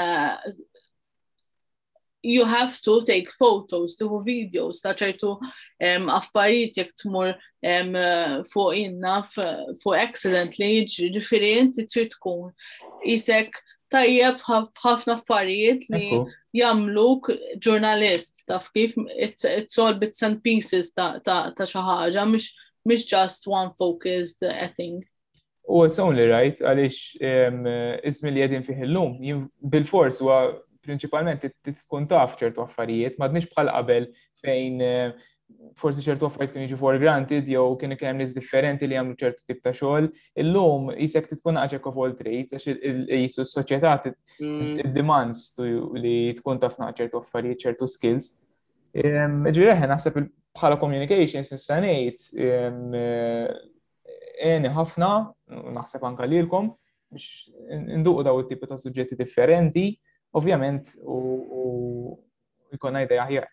[2.24, 7.98] you have to take photos, tuħu videos ta' ċertu um, affarijiet jekk tmur um,
[8.48, 12.48] fuq inna fuq accident li jiġri ġifieri inti trid tkun
[13.16, 13.60] isek
[13.92, 16.22] tajjeb ħafna affarijiet li
[16.62, 17.28] jamluk
[17.62, 23.04] ġurnalist taf kif it's, it's all bits and pieces ta', ta, ta xi ħaġa mhix
[23.04, 25.04] just one focused I uh, think.
[25.68, 29.16] U it's only right għaliex izmi li għedin fiħillum,
[29.64, 30.32] bil-fors u
[30.84, 34.08] prinċipalment tkun taf ċertu affarijiet, dniex bħal qabel
[34.44, 35.14] fejn eh,
[35.80, 39.46] forsi ċertu affarijiet kien jiġu for granted jew kien hemm nies differenti li jagħmlu ċertu
[39.48, 40.10] tip ta' xogħol.
[40.44, 42.70] Illum isek titkun jack of all trades għax
[43.16, 44.92] jisu s-soċjetà mm.
[44.96, 45.44] demands
[45.98, 48.32] li tkun taf ċertu affarijiet, ċertu skills.
[48.94, 50.18] Ehm, Ġiri naħseb
[50.54, 53.48] bħala communications nistanejt ehm, eh,
[54.52, 55.08] eni ħafna,
[55.74, 56.68] naħseb anka lilkom,
[57.14, 57.50] biex
[58.00, 59.88] nduqu daw it-tipi ta' suġġetti differenti
[60.38, 61.68] ovvjament u
[62.74, 63.46] jkun għajda jaħjar.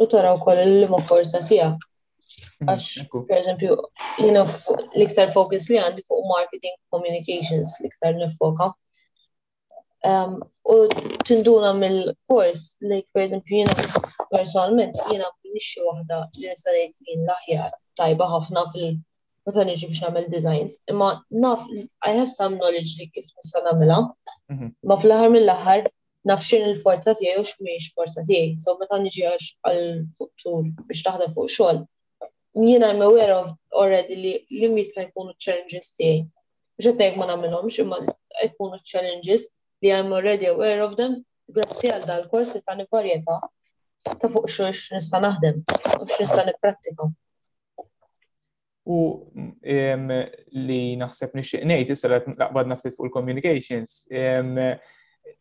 [0.00, 1.86] U taraw kol il-forza tijak.
[2.30, 2.86] Mhm, Għax,
[3.28, 3.76] per eżempju,
[4.20, 8.68] jina l-iktar focus li għandi fuq marketing communications, l-iktar nifoka.
[10.08, 10.36] Um,
[10.72, 10.76] u
[11.28, 13.74] tinduna mill-kors, like per eżempju, jina
[14.30, 18.98] personalment, jina nixi wahda li nistanejt jina laħjar tajba ħafna fil-
[19.48, 21.08] meta niġi biex nagħmel designs, imma
[21.44, 21.64] naf
[22.06, 23.98] I have some knowledge li kif nista' nagħmilha.
[24.52, 24.68] Mhm.
[24.86, 25.90] Ma fl-aħħar mill-aħħar
[26.28, 28.56] nafxin il-forza tiegħi u x'miex forza tiegħi.
[28.60, 31.80] So meta niġi għal futur biex taħdem fuq xogħol,
[32.60, 36.24] jiena I'm aware of already li li mis jkunu challenges tiegħi.
[36.80, 38.02] Mhux qed ngħid ma nagħmilhomx imma
[38.50, 39.48] jkunu challenges
[39.82, 41.22] li I'm already aware of them
[41.56, 43.40] grazzi għal dal kors li tani varjetà
[44.04, 47.08] ta' fuq xogħol nista' naħdem u x'nista' nipprattika.
[48.90, 49.00] U
[49.64, 54.00] li naħseb nixtieq ngħid issa laqbad naftit fuq il-communications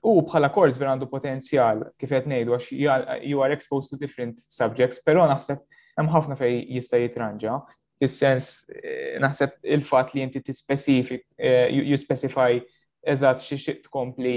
[0.05, 4.39] u bħala kors vera għandu potenzjal kif qed ngħidu għax you are exposed to different
[4.39, 5.61] subjects, però naħseb
[5.99, 7.57] hemm ħafna fej jista' jitranġa.
[7.99, 12.59] Fis-sens eh, naħseb il-fatt li inti tispecifik eh, you specify
[13.03, 14.35] eżatt xi xi tkompli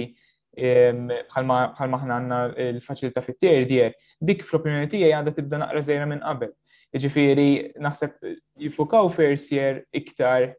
[0.57, 1.47] ehm, bħal
[1.89, 2.41] maħna għanna
[2.73, 6.53] l facilita fit-tier tiegħek, dik fl-opinjoni tiegħi għandha tibda naqra żejra minn qabel.
[6.93, 10.53] Ġifieri naħseb jifukaw first year iktar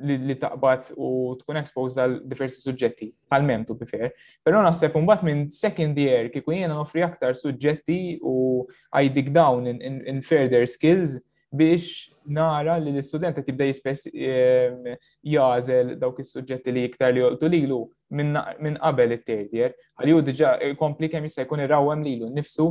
[0.00, 4.08] li taqbad u tkun exposed għal diversi suġġetti, għal mem tu bifer.
[4.44, 8.64] Pero naħseb mbagħad minn second year kiku jiena nofri aktar suġġetti u
[8.96, 11.18] I dig down in, in, in further skills
[11.56, 14.90] biex nara li l istudenti tibda jispess ehm,
[15.30, 17.78] jazel dawk is-suġġetti li iktar li joltu lilu
[18.16, 18.34] minn
[18.82, 22.66] qabel it-third year, għal ju diġa kompli kemm jista' jkun irrawem lilu nifsu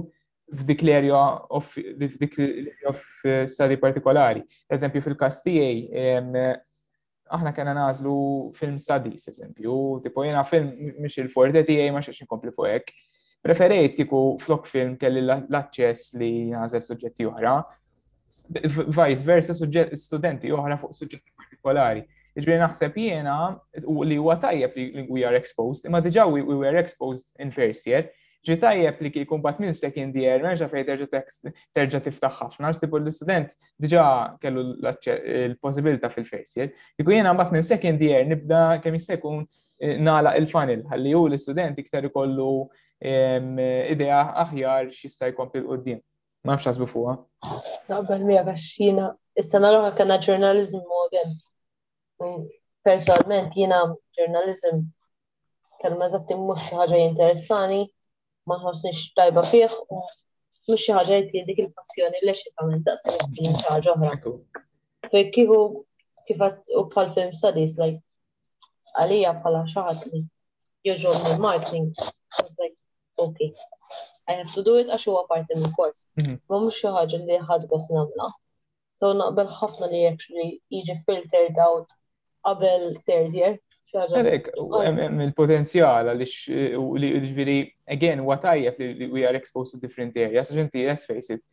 [0.53, 1.21] f'dik l-erja
[1.57, 1.71] of
[3.51, 4.43] study partikolari.
[4.71, 6.37] Eżempju fil kastijaj ehm,
[7.33, 12.53] aħna kena nazlu film studies, eżempju, tipo jena film miex il-forte tiegħi ma xax inkompli
[12.53, 12.93] fuq
[13.45, 17.51] Preferejt kiku flok film kelli l-aċċess li nażel suġġetti oħra,
[18.97, 22.01] vice versa studenti oħra fuq suġġetti partikolari.
[22.41, 23.35] Iġbri naħseb jena
[24.09, 28.09] li huwa tajjeb li we are exposed, imma diġa we were exposed in first year,
[28.45, 31.07] ġi tajjeb li kikun bat minn second year, merġa fej terġa
[31.73, 34.03] terġa tiftaħ ħafna, tipu l-student diġa
[34.43, 36.67] kellu l possibilita fil-face.
[36.99, 39.41] Jikun jena bat minn second year nibda kemm jista' jkun
[39.81, 42.51] eh, nala il-funnel, għalli ju l-student iktar ikollu
[43.05, 45.99] idea aħjar x'ista' jkompli l-qoddim.
[46.45, 47.17] Ma nafx għazbu fuqa.
[47.89, 49.09] Għabbel mi għaxxina,
[49.41, 51.33] is-sena l-oħra kena ġurnalizm modern.
[52.21, 52.45] Mm,
[52.85, 53.81] personalment jena
[54.19, 54.85] ġurnalizm
[55.81, 57.83] kelma mażat timmux ħaġa jinteressani,
[58.49, 60.03] ma nħossniex tajba fih u
[60.67, 63.03] mhux xi ħaġa jgħid dik il-passjoni lex qed tagħmel daqs
[63.39, 64.33] xi ħaġa oħra.
[65.13, 65.57] Fejn kieku
[66.29, 68.01] kif u bħal film studies like
[69.01, 70.21] għalija bħala xi ħadd li
[70.91, 71.89] jogħġobni marketing.
[72.45, 72.77] It's like,
[73.17, 73.51] ok,
[74.29, 76.37] I have to do it għax huwa parti minn kors mhm.
[76.49, 78.29] Ma mhux xi ħaġa li għos namla.
[79.01, 81.89] So naqbel ħafna li actually jiġi filtered out
[82.45, 83.57] qabel third year
[83.97, 84.85] Għalek, oh.
[85.23, 87.55] il-potenzjal li ġviri,
[87.95, 91.43] again, watajjeb li we are exposed to different areas, ġenti, let's face it,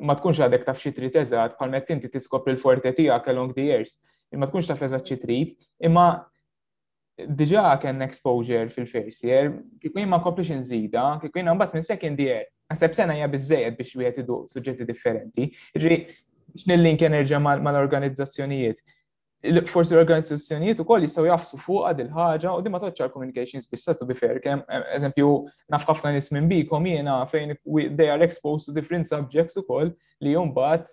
[0.00, 3.96] ma tkunx għadek taf xi trid eżatt bħal meta tiskopri l-forte tiegħek along the years.
[4.32, 5.52] Imma tkunx taf eżat xi trid,
[5.84, 6.06] imma
[7.20, 9.50] diġa' kien exposure fil-first year,
[9.82, 12.46] kikwin ma xin zida, kif għan bat minn second year.
[12.70, 15.48] Għasab sena hija biżejjed biex wieħed iduq suġġetti differenti.
[15.74, 15.96] Ġri,
[16.54, 17.62] x'nillink nerġa' mal-organizzazzjonijiet.
[17.74, 18.78] mal organizzazzjonijiet
[19.66, 24.36] forsi l-organizzazzjonijiet ukoll jistgħu jafsu fuq għad il-ħaġa u dimma toċċa l-communications biex satu bifer,
[24.44, 24.60] kemm
[24.94, 25.30] eżempju
[25.72, 26.12] naf ħafna
[26.44, 27.54] bi minn jiena fejn
[27.96, 30.90] they are exposed to different subjects ukoll li jumbat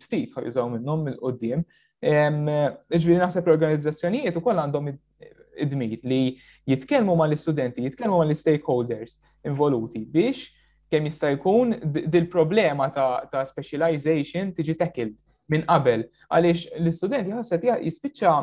[0.00, 1.64] ftit ħajżaw minnhom il qudiem
[2.02, 6.22] Iġbiri naħseb l-organizzazzjonijiet ukoll għandhom id-dmir li
[6.66, 10.48] jitkellmu mal-istudenti, jitkellmu mal-stakeholders involuti biex
[10.90, 16.02] kemm jista' jkun dil-problema ta' specialization tiġi tekild minn qabel.
[16.32, 18.34] Għaliex l-istudenti ħasset jispiċċa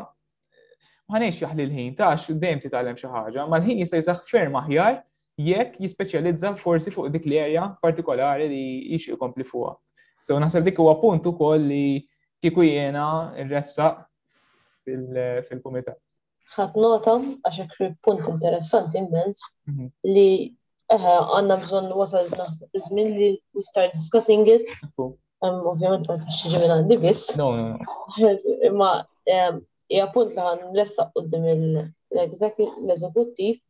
[1.14, 4.98] ħanejx jaħli l-ħin, tax dejjem titgħallem xi ħaġa, mal ħin jista' jisaħ ferm aħjar
[5.40, 9.74] jekk jispeċjalizza forsi fuq dik l-erja partikolari li jix ikompli fuqha.
[10.22, 12.04] So naħseb dik huwa punt ukoll li
[12.42, 13.06] kieku jiena
[13.50, 14.04] rressaq
[14.90, 15.96] fil-kumitat.
[16.56, 19.90] Ħadd nota għax ikri punt interessanti immens mhm.
[20.14, 20.28] li
[20.90, 24.68] eħe għandna bżonn wasal naħseb iż-żmien li we start discussing it
[25.40, 27.32] ovvijament ma tistax tiġi minn għandi biss.
[27.40, 27.96] No, no.
[28.68, 28.90] Imma
[29.30, 31.46] hija punt li l-essa għoddim
[32.14, 33.62] l ezekutif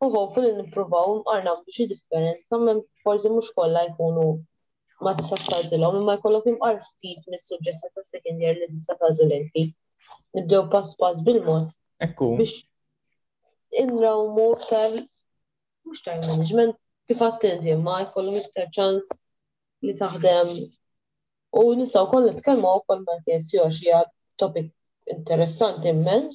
[0.00, 4.28] u għofu li nippruvaw għarna xi differenza minn forsi mhux kollha jkunu
[5.04, 9.66] ma t tażilhom imma jkollok imqar ftit mis-suġġett ta' second year li tista' t inti.
[10.36, 11.68] Nibdew pass pass bil-mod.
[12.06, 12.36] Ekku.
[12.40, 12.62] Biex
[13.82, 14.96] inrawmu tal
[15.84, 19.04] mhux tal management kif għattenti ma jkollhom iktar ċans
[19.84, 20.56] li taħdem
[21.60, 24.00] U nisaw koll nitkellmu wkoll ma' tensjox xija
[24.40, 24.66] topic
[25.14, 26.34] interessanti immens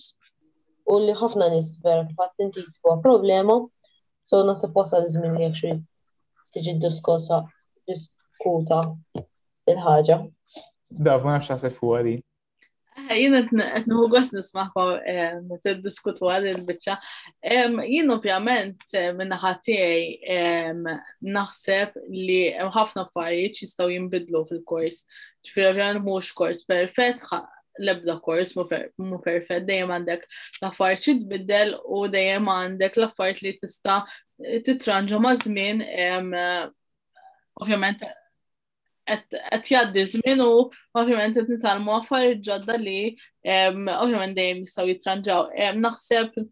[0.91, 3.55] u li ħafna nis vera fatt inti jisibuha problema.
[4.29, 5.73] So nasa posa iż-żmien li għxri
[6.57, 7.38] tiġi diskuta
[7.91, 10.17] il-ħaġa.
[10.89, 11.73] Da, ma nafx naħseb
[12.10, 12.21] din.
[13.12, 16.95] Jien qed nħu gost nismaħkom ehm, tiddiskutu għal il-biċċa.
[17.54, 20.89] Ehm, jien ovvjament eh, minnaħa tiegħi ehm,
[21.38, 24.99] naħseb li hemm ħafna affarijiet jistgħu jinbidlu fil-kors.
[25.47, 27.23] Ġifieri ovvjament mhux kors perfett,
[27.80, 30.27] l-ebda kors mu perfett, dejjem għandek
[30.60, 34.01] l-affarijiet xi tbiddel u dejjem għandek l-affarijiet li tista'
[34.67, 35.86] titranġa ma' żmien
[37.62, 38.04] ovvjament
[39.13, 42.97] għet jaddi zminu, u ovvjament qed nitalmu affarijiet ġodda li
[44.02, 45.50] ovvjament dejjem jistgħu jitranġaw.
[45.84, 46.45] Naħseb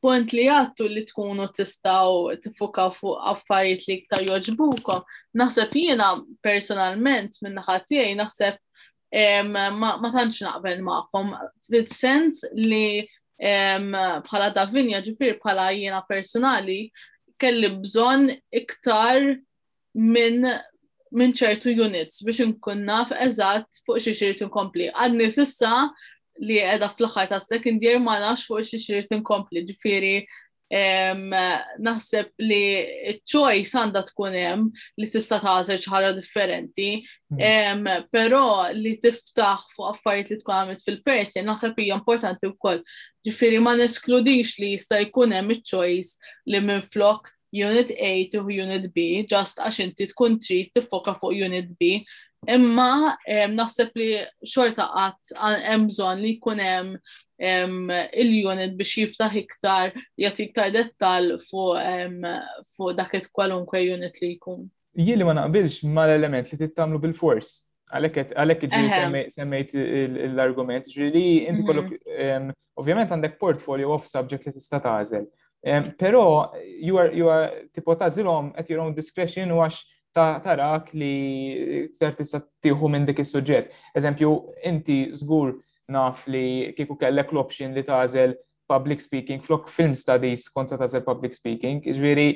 [0.00, 5.00] punt li għattu li tkunu tistaw tifuka fuq affarijiet li iktar joġbuko.
[5.40, 6.12] Naħseb jiena
[6.44, 11.34] personalment minn naħatijaj naħseb ma tantx naqbel maqom.
[11.66, 13.04] Fil-sens li
[13.40, 16.82] bħala Davinja ġifir bħala jiena personali
[17.40, 19.30] kelli bżon iktar
[19.96, 20.44] minn
[21.10, 24.88] minn ċertu units biex nkun naf eżatt fuq xi xirt inkompli.
[24.92, 25.88] Għadni sissa
[26.40, 30.12] li qiegħda fl-aħħar ta' second year ma nafx fuq xi xirt inkompli, ġifieri
[31.82, 32.60] naħseb li
[33.18, 34.68] ċ-choice għandha tkun hemm
[35.02, 36.86] li tista' tagħżel xi ħaġa differenti,
[37.34, 37.90] hmm.
[38.14, 38.44] però
[38.76, 42.84] li tiftaħ fuq affarijiet li tkun għamilt fil-first naħseb hija importanti wkoll.
[43.26, 49.26] Ġifieri ma neskludix li jista' jkun hemm iċ-choice li minflok Unit A to Unit B,
[49.28, 51.96] just għax inti tkun trid tiffoka fuq Unit B.
[52.48, 53.16] Imma
[53.52, 54.08] naħseb li
[54.48, 56.94] xorta qatt hemm bżonn li jkun hemm
[57.40, 64.64] il-unit biex jiftaħ iktar, jagħti iktar dettal fuq dak kwalunkwe unit li jkun.
[64.96, 67.50] Jien ma naqbilx mal-element li tittamlu bil-fors.
[67.90, 68.32] Għalek
[68.62, 68.72] ġi
[69.34, 69.74] semmejt
[70.30, 72.56] l-argument, li inti kollok, mhm.
[72.80, 75.26] ovvjament għandek portfolio of subject li tista' tażel
[75.62, 79.80] Um, pero you are, you are tipo tażilhom at your own discretion u għax
[80.16, 83.68] ta' tarak li ktar tista' tieħu minn dik is-suġġett.
[83.96, 84.30] Eżempju,
[84.70, 85.52] inti żgur
[85.92, 88.32] naf li kieku kellek l-option li tażel
[88.70, 92.28] public speaking flok film studies kont se tażel public speaking, ġviri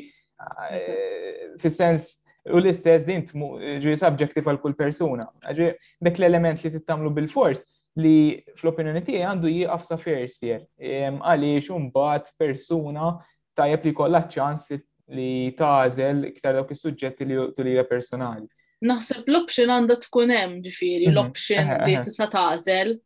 [0.44, 5.30] uh, fis-sens u l-istess din ġviri subjective għal kull persuna.
[5.48, 5.72] Ġviri,
[6.04, 7.64] dek l-element li tittamlu bil-fors
[8.00, 10.44] li fl-opinjoni tiegħi għandu jieqaf sa first
[10.82, 13.10] Għaliex imbagħad persuna
[13.54, 14.66] tajjeb li kollha ċans
[15.14, 18.48] li tażel iktar dawk is-suġġetti li tulija personali.
[18.84, 21.12] Naħseb l-option għandha tkun hemm ġifieri, mhm.
[21.14, 22.96] l-option li tista' tażel,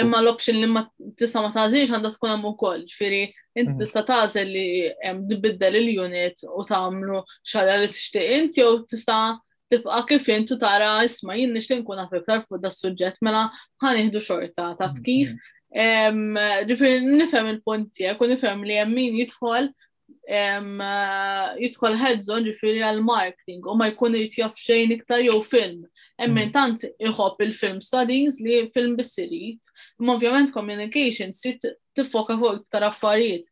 [0.00, 0.82] imma l-option li ma
[1.18, 3.20] tista' ma tażilx għandha tkun hemm ukoll, ġifieri
[3.58, 3.80] inti mhm.
[3.82, 4.68] tista' tażel li
[5.02, 9.22] hemm tbiddel il-unit u tagħmlu xara li tixtieq inti jew tista'
[9.70, 13.42] tibqa' kif intu tara isma' jien nixtieq nkun naf iktar fuq da suġġett mela
[13.84, 15.04] ħanieħdu xorta taf mm-hmm.
[15.04, 15.36] kif.
[16.70, 19.68] Ġifieri nifhem il-punt tiegħek u nifhem li hemm min jidħol
[21.60, 25.84] jidħol headzon ġifieri għall-marketing u ma jkun irid jaf xejn iktar jew film.
[26.18, 26.52] min mm-hmm.
[26.56, 29.60] tant iħobb il-film studies li film bis-sirit,
[30.00, 31.64] Ma ovvjament communication sit
[31.98, 33.44] tifoka fuq iktar affarijiet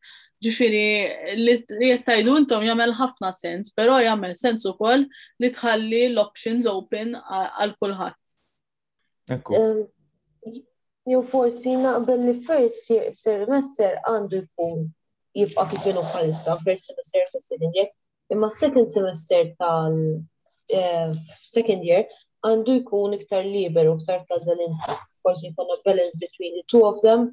[0.45, 5.07] ġifiri li jettajdu intom jamel ħafna sens, pero jamel sens u koll
[5.45, 8.35] li tħalli l-options open għal kulħadd.
[9.37, 9.61] Ekku.
[9.61, 14.85] Ehm, forsi naqbel li first semester għandu jkun
[15.39, 17.91] jibqa' kif jenu bħalissa, first semester ta' second year,
[18.37, 19.97] imma second semester tal
[20.77, 21.17] ehm,
[21.49, 22.05] second year
[22.45, 25.01] għandu jkun iktar liberu, iktar zelinti.
[25.27, 27.33] forsi jkun balance between the two of them,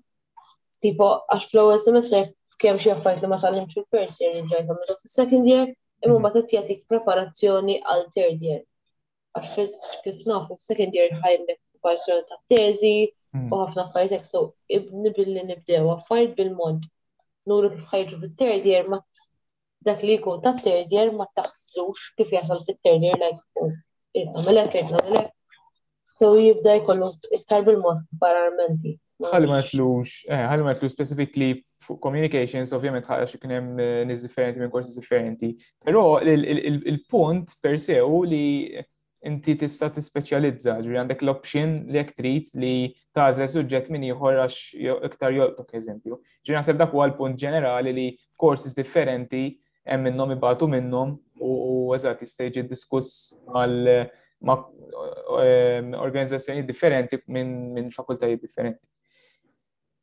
[0.81, 2.25] tipo għax flow semester
[2.61, 5.63] kemm xi affarijiet li ma tallimx fil-first year nġajt għamilu fis-second year,
[6.05, 6.21] imma mm.
[6.23, 8.61] mbagħad qed preparazzjoni għal third year.
[9.39, 9.75] Għax
[10.05, 12.93] kif nafu second year ħajlek preparazzjoni ta' tezi,
[13.35, 13.47] mm.
[13.53, 14.43] u ħafna affarijiet hekk so
[15.19, 16.87] billi nibdew għaffajt bil-mod.
[17.49, 19.01] Nuru kif ħajġu fit-third year ma
[19.89, 23.71] dak li jkun ta' third year ma taħslux kif jasal fit-third year like oh,
[24.21, 25.31] irna melek, irna melek.
[26.21, 28.97] So jibda jkollu iktar bil-mod preparamenti
[29.31, 31.51] ħalli ma jtlux, eh, ħalli ma jtlux specifically
[31.83, 35.53] fuq communications, ovvjament ħalla xi kien eh, nies differenti minn korsi differenti.
[35.83, 38.43] Però il-punt per u li
[39.23, 42.71] inti tista' tispeċjalizza, ġri għandek l-option li jekk trid li
[43.15, 44.75] tażel suġġett minn ieħor għax
[45.07, 46.17] iktar joltok eżempju.
[46.43, 49.45] Ġri naħseb dak huwa għal punt ġenerali li korsis differenti
[49.87, 53.93] hemm minnhom ibatu minnhom u eżatt jista' jiġi diskuss għal
[54.43, 54.59] ma'
[55.39, 58.83] eh, organizzazzjoni differenti minn fakultajiet differenti.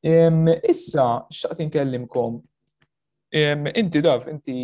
[0.03, 2.41] Issa, xaqt inkellimkom.
[3.75, 4.57] Inti daf, inti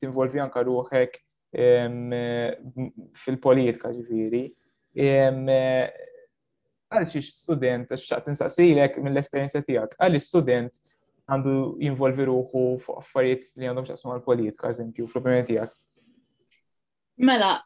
[0.00, 1.16] tinvolvi anka ruħek
[3.18, 4.42] fil-politika ġifiri.
[6.88, 10.78] Għal xi student, xaqt insaqsilek mill-esperjenza tiegħek, għal student
[11.28, 11.54] għandu
[11.84, 15.74] jinvolvi ruħu fuq affarijiet li għandhom xaqsum għal-politika, eżempju, fl-opinjoni tiegħek.
[17.24, 17.56] Mela,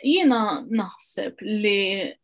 [0.00, 2.16] jiena naħseb li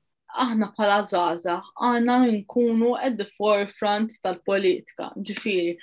[0.43, 5.75] aħna bħala żgħażagħ għandna nkunu at the forefront tal-politika, ġifieri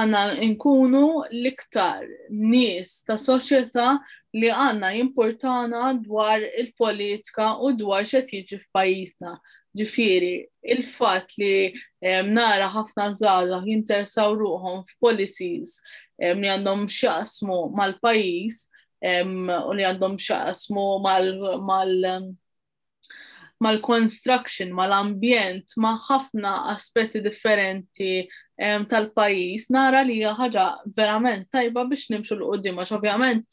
[0.00, 2.04] aħna nkunu l-iktar
[2.52, 3.94] nies ta' soċjetà
[4.40, 9.36] li għandna importana dwar il-politika u dwar xed jiġi f'pajjiżna.
[9.74, 10.34] Ġifieri,
[10.70, 11.70] il-fatt li
[12.30, 15.78] nara ħafna żgħażagħ jintersaw ruħhom f'policies
[16.36, 18.60] li għandhom x'jaqsmu mal-pajjiż
[19.24, 22.30] u li għandhom x'jaqsmu mal-, mal, mal
[23.64, 28.08] mal-construction, mal-ambjent, ma' ħafna aspetti differenti
[28.92, 30.66] tal-pajis, nara li ħaġa
[30.98, 33.46] verament tajba biex nimxu l-qoddim, għax ovvjament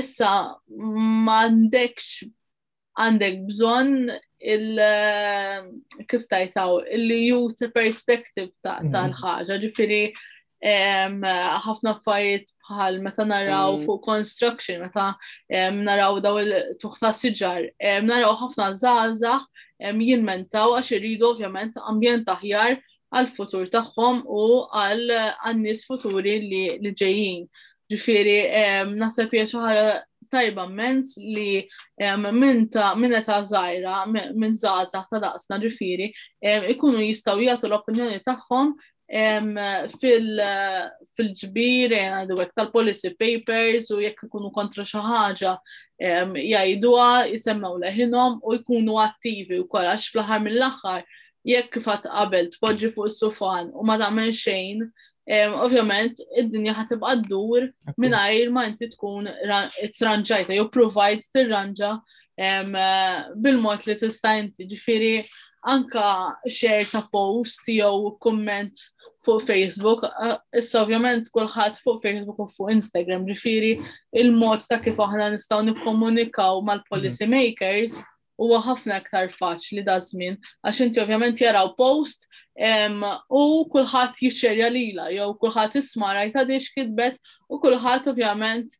[0.00, 0.32] issa
[0.74, 2.08] m'għandekx
[3.04, 3.92] għandek bżon
[4.54, 5.60] il- eh,
[6.10, 8.92] kif tajtaw, il-youth perspective mhm.
[8.94, 10.02] tal-ħaġa, ġifiri
[10.64, 13.84] ħafna fajt bħal meta naraw mm.
[13.84, 15.14] fuq construction, meta
[15.84, 17.68] naraw daw il-tuħta siġar,
[18.08, 19.44] naraw ħafna zazax
[19.84, 22.78] jinmentaw għax iridu ovvjament ambjent aħjar
[23.14, 26.38] għal-futur tagħhom u għal-nies futuri
[26.80, 27.46] li ġejjin.
[27.92, 29.92] Ġifieri naħseb hija xi ħaġa
[30.32, 31.60] tajba ment li
[32.34, 36.08] minn ta' minna ta' zaħira, minn zaħza ta' daqsna ġifiri,
[36.72, 38.72] ikunu jistaw jgħatu l-opinjoni tagħhom
[39.10, 45.54] fil-ġbir eh, għandu għek tal-policy papers u jekk ikunu kontra xaħġa
[46.34, 51.04] jajduwa jisemmaw leħinom u jkunu attivi u kol għax fl-ħar mill-axar
[51.44, 54.86] jekk fat qabel tpoġġi fuq is-sufan u ma tagħmel xejn,
[55.64, 57.68] ovvjament id-dinja ħad tibqa' ddur
[58.00, 59.28] mingħajr ma inti tkun
[60.00, 61.92] tranġajta jew provide tirranġa
[63.38, 65.18] bil-mod li tista' inti ġifieri
[65.70, 66.04] anka
[66.50, 68.82] xer ta' post jew kumment
[69.24, 70.04] fuq Facebook,
[70.58, 73.70] issa ovvjament kulħadd fuq Facebook u fuq Instagram, ġifiri
[74.22, 77.32] il-mod ta' kif aħna nistgħu nikkomunikaw mal-policy mhm.
[77.34, 77.96] makers
[78.40, 82.26] huwa ħafna aktar faċli da' żmien għax inti ovvjament jaraw post
[82.58, 83.42] u
[83.74, 87.18] kulħadd jixxerja lila jew kulħadd isma' rajta dix kitbet
[87.54, 88.76] u kulħadd ovvjament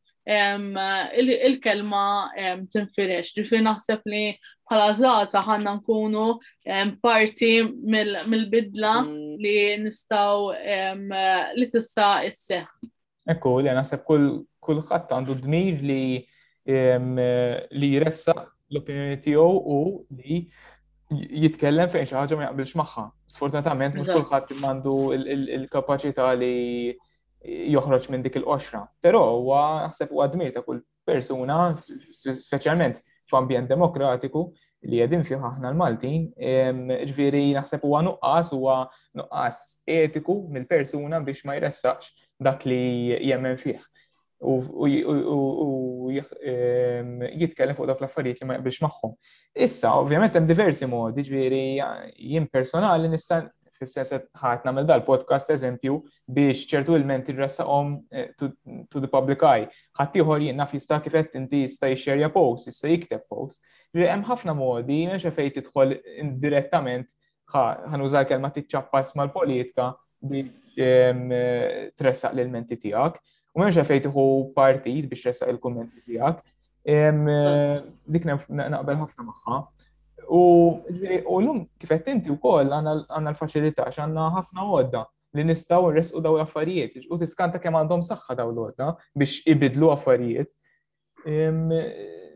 [1.20, 2.04] il-kelma
[2.72, 3.34] tinfirex.
[3.36, 4.24] Ġifiri naħseb li
[4.64, 6.26] bħala żgħażagħ ħanna nkunu
[7.04, 10.52] parti mill-bidla mm li nistaw
[11.58, 12.68] li tista' isseħ.
[13.34, 16.02] Ekku, li naħseb kull ħatt għandu dmir li
[17.74, 18.34] li jressa
[18.72, 19.80] l-opinjoni tiegħu u
[20.18, 20.40] li
[21.44, 23.06] jitkellem fejn xi ħaġa ma jaqbilx magħha.
[23.34, 26.52] Sfortunatament mhux kulħadd għandu il-kapaċità li
[27.74, 28.84] joħroġ minn dik il-qoxra.
[29.04, 31.74] Però huwa naħseb huwa dmir ta' kull persuna,
[32.24, 34.50] speċjalment f'ambjent demokratiku,
[34.88, 36.26] li għedin fiħ aħna l-Maltin,
[37.10, 38.62] ġviri naħseb huwa nuqqas u
[39.20, 42.12] nuqqas etiku mill-persuna biex ma jressax
[42.42, 42.80] dak li
[43.30, 43.80] jemmen fiħ.
[44.44, 44.88] U
[46.12, 49.16] jitkellem fuq dak l-affarijiet li ma jqbilx magħhom.
[49.66, 51.62] Issa, ovvjament hemm diversi modi, ġviri
[52.16, 53.42] jien personali nista'
[53.84, 55.96] fissa set ħat namel dal-podcast eżempju
[56.36, 59.68] biex ċertu il-menti r-rassaqom eh, to the public eye.
[60.00, 63.66] ħattijħor jenna jista' kifet inti jista' jxerja post, jista' jikteb post.
[63.96, 67.12] Hemm ħafna modi, meċa fej tidħol indirettament
[67.54, 69.90] ħanużar kelma tiċċappas mal-politika
[70.24, 70.62] biex
[72.00, 73.20] tressaq l-menti tijak.
[73.54, 74.26] U meċa fej tiħu
[74.56, 76.42] partijt biex tressaq il-kommenti tijak.
[76.84, 77.12] Eh,
[78.12, 79.62] dik naqbel ħafna maħħa.
[80.28, 80.42] U
[80.88, 85.04] l-lum kifet inti u koll għanna l facilita għanna ħafna għodda
[85.34, 87.06] li nistaw resqu daw l-affarijiet.
[87.10, 90.52] U tiskanta kemm għandhom saħħa daw l-għodda biex ibidlu affarijiet.
[91.26, 91.72] Ehm,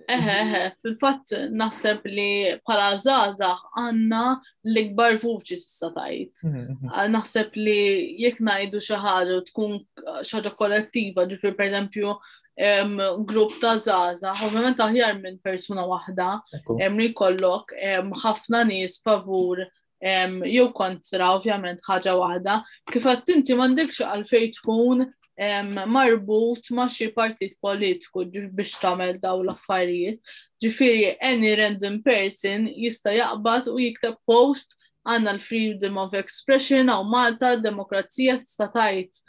[0.09, 0.37] eħe,
[0.81, 2.31] fil-fatt naħseb li
[2.67, 4.25] bħala zazax għanna
[4.73, 6.35] l-ikbar vuċi s tajt.
[6.49, 6.93] Mhm, mhm.
[6.93, 7.81] ah, naħseb li
[8.27, 9.79] jekk ngħidu xi ħaġa tkun
[10.25, 12.15] xaħġa kollettiva, per pereżempju
[12.61, 16.29] um, grupp ta' zaza, ovvjament aħjar minn persuna waħda,
[16.75, 17.75] um, li kollok
[18.19, 19.63] ħafna um, nies favur
[20.03, 22.57] um, jew kontra ovvjament ħaġa waħda,
[22.91, 29.43] kif tinti inti għal għalfejn tkun um, marbut ma' xi partit politiku biex tagħmel daw
[29.47, 30.21] l-affarijiet.
[30.59, 34.73] ġifiri any random person jista' jaqbad u jikteb post
[35.09, 39.21] għanna l-freedom of expression għaw Malta, demokrazija tista' tajt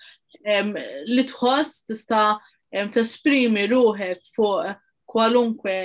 [0.41, 0.73] um,
[1.13, 2.39] li tħoss tista'
[2.93, 4.75] tesprimi ruħek fuq
[5.09, 5.75] kwalunkwe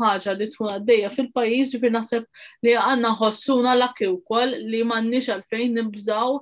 [0.00, 2.24] ħaġa li tkun għaddejja fil-pajjiż ġifier naħseb
[2.64, 6.38] li għandna ħossuna laki wkoll li m'għandniex għalfejn nibżaw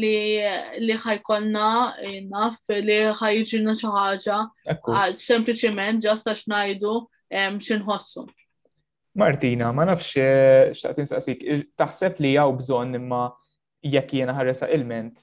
[0.00, 0.40] li
[0.86, 1.68] li ħajkolna
[2.00, 6.94] eh, naf li ħajġina xi ħaġa sempliċiment ġast għax ngħidu
[7.32, 8.24] x'inħossu.
[9.20, 13.26] Martina, ma nafx eh, xtaqt insaqsik, eh, taħseb li jaw bżonn imma
[13.84, 15.20] jekk jiena ħarresa ilment.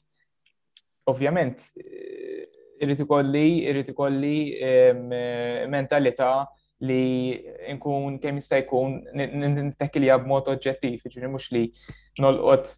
[1.10, 1.64] Ovvjament,
[2.82, 4.40] irrit ikolli, irrit ikolli
[5.72, 6.32] mentalità
[6.88, 7.04] li
[7.76, 11.64] nkun kemm jista' jkun nittekkilja b'mod oġġettiv, jiġri mhux li
[12.24, 12.70] nolqot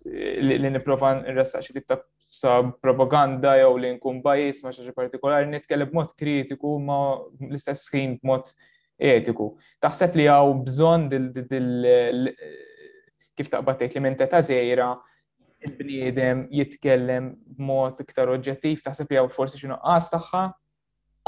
[0.41, 5.91] li nipprova nressaq xi tip ta' propaganda jew li nkun bajis ma' xi partikolari, nitkellem
[5.93, 7.21] b'mod kritiku ma'
[7.51, 8.49] l-istess ħin b'mod
[9.11, 9.51] etiku.
[9.81, 11.07] Taħseb li hawn bżonn
[13.37, 14.89] kif taqbad tgħid li mentalità żgħira
[15.61, 20.43] il-bniedem jitkellem b'mod iktar oġġettiv, taħseb jew forsi xi nuqqas tagħha?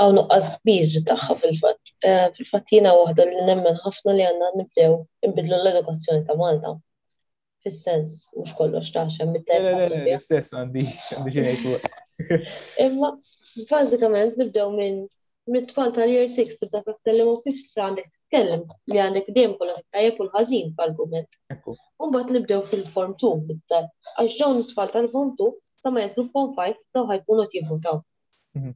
[0.01, 1.93] Aw nuqqas kbir tagħha fil-fatt.
[2.09, 4.95] Eh, fil-fatt jiena waħda li nemmen ħafna li għandna nibdew
[5.29, 6.73] inbidlu l-edukazzjoni ta' Malta.
[7.63, 9.49] Fis-sens, mhux kollox taħxem mit
[10.25, 11.75] Stess għandi xi
[12.87, 13.09] Imma
[13.69, 15.05] bażikament nibdew minn
[15.51, 20.69] mit-tfal tal-year 6 tal-lim u kif għandek t-tkellem li għandek dejjem kolla tajjeb u l-ħażin
[20.77, 21.29] f'argument.
[21.99, 23.83] U mbagħad nibdew fil-form 2 bittar.
[24.23, 25.49] għax dawn tfal tal-form 2
[25.83, 27.97] sa ma jaslu form 5 daw ħajkunu jivvotaw.
[28.55, 28.71] Mhm.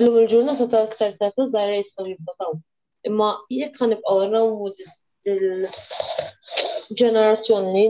[0.00, 2.52] Illum il-ġurnata tal-iktar ta' tużajr jistgħu jivvotaw.
[3.10, 4.66] Imma jekk ħanibqgħu nrawmu
[5.26, 7.86] il-ġenerazzjoni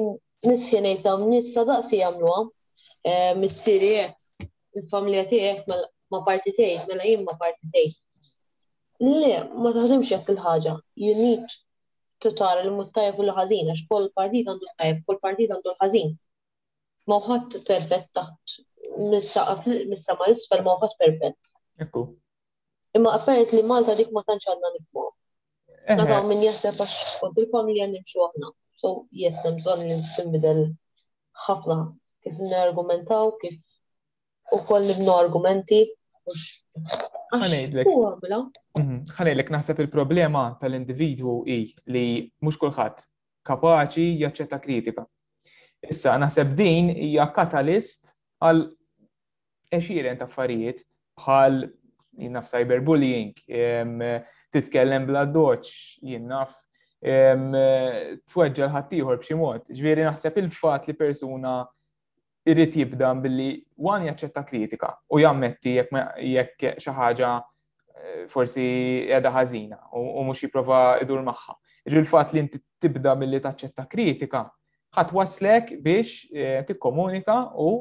[0.50, 2.44] nisħinejta nissa daqsi jagħmluha
[3.10, 3.94] eh, mis-siri
[4.76, 7.86] il-familja tiegħek mela, ma parti tej, mela jien ma parti tej.
[9.20, 9.32] Le,
[9.62, 10.74] ma taħdimx jekk il-ħaġa.
[11.04, 11.56] You need
[12.24, 16.14] to tara li muttajab u l-ħażin, għax kull partit għandu l-tajab, kull partit għandu l-ħażin.
[17.10, 18.62] Ma uħat perfett taħt
[19.08, 21.52] mis-sama isfel ma uħat perfett.
[21.84, 22.06] Ekku.
[22.96, 25.06] Imma apparent li Malta dik ma tantx għandna nifmu.
[25.86, 25.96] Eh.
[26.00, 28.52] Nataw min jaseb għax kont il-familja nimxu aħna.
[28.80, 30.62] So, jessem, bżonn li timbidel
[31.46, 31.76] ħafna
[32.24, 33.60] kif nargumentaw, kif
[34.54, 35.80] u koll nibnu argumenti.
[37.34, 37.86] Għanejdlek.
[38.22, 38.40] Mela.
[38.78, 39.04] Mhm.
[39.50, 43.02] naħseb il-problema tal-individwu i li mux kullħat
[43.46, 45.06] kapaċi jaċċetta kritika.
[45.86, 48.66] Issa, naħseb din hija katalist għal
[49.72, 50.80] eċiren ta' affarijiet
[51.20, 51.60] bħal
[52.16, 53.32] jinnaf cyberbullying,
[54.52, 56.52] titkellem bla doċ, jinnaf
[58.32, 59.66] tweġġel ħattijħor b'xi mod.
[59.70, 61.60] Ġviri naħseb il-fat li persuna
[62.46, 68.66] irrit jibda billi wan jaċċetta kritika u jammetti jekk xi ħaġa eh, forsi
[69.10, 71.56] qiegħda ħażina u mhux jipprova idur magħha.
[71.86, 74.44] Ġi l-fatt li inti tibda milli taċċetta kritika
[74.96, 77.72] ħadd waslek biex eh, tikkomunika u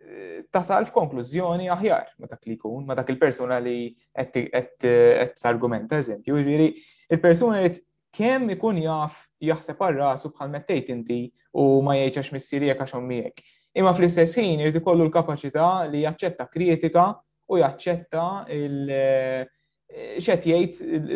[0.00, 3.76] eh, tasal f'konklużjoni aħjar ma dak li jkun, ma dak il-persuna li
[4.16, 6.38] qed argumenta eżempju.
[6.38, 6.72] Jiġifieri
[7.12, 7.74] il-persuna li
[8.16, 11.20] kemm ikun jaf jaħseb għal rasu bħal mettejt inti
[11.60, 13.48] u ma jgħidx għax missieri jekk għax miegħek
[13.78, 17.04] imma fl-istess ħin irid ikollu l-kapaċità li jaċċetta kritika
[17.54, 18.24] u jaċċetta
[18.56, 19.46] eh,
[20.20, 21.12] xed jgħid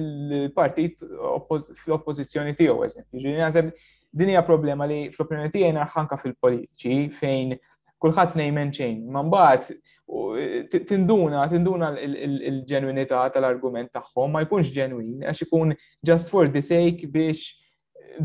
[0.00, 3.20] il-partit fl-oppożizzjoni tiegħu eżempju.
[3.20, 3.68] Ġifieri naħseb
[4.16, 7.54] din hija problema li fl-opinjoni tiegħi ħanka fil-politiċi fejn
[8.02, 9.04] kulħadd name men xejn.
[9.14, 15.72] Ma mbagħad tinduna tinduna l-ġenwinità tal-argument tagħhom ma jkunx ġenwin għax ikun
[16.06, 17.44] just for the sake biex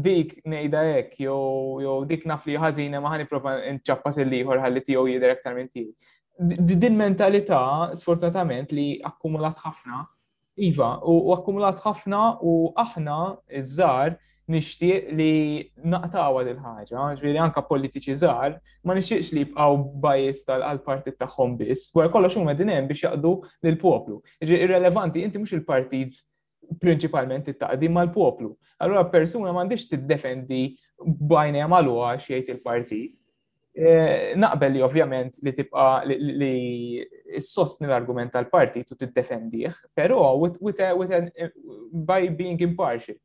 [0.02, 5.36] dik nejda ek, jew dik naf li ħażina ma prova nċappas il-liħor ħalli tiegħu jidher
[5.36, 5.72] aktar minn
[6.42, 10.06] Din mentalità, sfortunatament, li akkumulat ħafna,
[10.58, 13.18] iva, u akkumulat ħafna u aħna
[13.62, 14.16] iż-żar
[14.50, 15.36] nixtieq li
[15.86, 21.92] naqtawa din ħaġa, ġviri anka politiċi żgħar, ma nishtiqx li jibqgħu bajis tal-partit tagħhom biss,
[21.96, 23.36] wara kollox huma din hemm biex jaqdu
[23.68, 26.18] lill poplu Irrelevanti, inti mhux il-partit
[26.82, 28.52] prinċipalment it-taqdim mal-poplu.
[28.82, 30.60] Allura persuna m'għandix tiddefendi
[31.04, 33.18] bajnija mal-għu jgħid il-partit.
[33.74, 33.92] E,
[34.36, 40.20] naqbel li ovvjament li tibqa li s-sostni l-argument tal-partit u tiddefendih, però
[41.94, 43.16] by being impartial.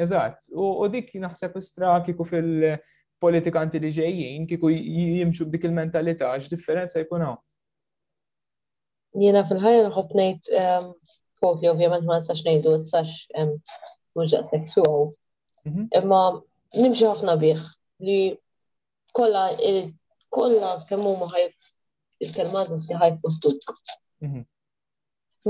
[0.00, 2.78] Eżatt, u dik naħseb istra kiku fil
[3.20, 7.38] politika li ġejjin kiku jimxu b'dik il-mentalità, x-differenza jkun hawn.
[9.12, 10.88] Jiena fil-ħajja nħobb ehm,
[11.42, 13.08] quote li ovvjament ma nistax ngħidu nistax
[14.14, 15.00] mhux daqshekk suw.
[15.66, 15.86] Mhm.
[15.98, 16.20] Imma
[16.84, 17.62] nimxi ħafna bih
[18.06, 18.18] li
[19.18, 19.42] kollha
[20.36, 21.72] kollha kemm huma ħajf
[22.24, 23.74] il-kelma li ħaj fostuk.
[24.22, 24.44] Mhm.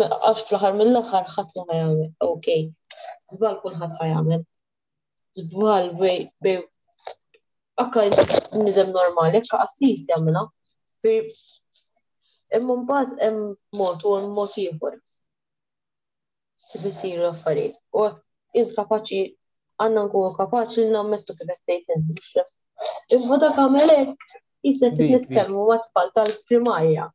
[0.06, 2.62] Għax fl-aħħar mill-aħħar ħadd ma ħajamel, okej,
[3.34, 4.40] żbal kulħadd ħajamel.
[5.42, 6.56] Zbal bej bej
[7.84, 8.08] akka
[8.64, 10.46] nidem normali, akka assis jagħmilha.
[12.56, 14.96] Imma mbagħad hemm mod u mod ieħor
[16.72, 17.76] kif isiru affarijiet.
[17.92, 18.02] U
[18.58, 19.20] int kapaċi
[19.80, 22.54] għandna nkunu kapaċi li nammettu kif qed tgħid inti mhux ras.
[23.16, 24.36] Imma dak għamel hekk
[24.68, 27.08] jista' titkellmu ma' tfal tal-primarja.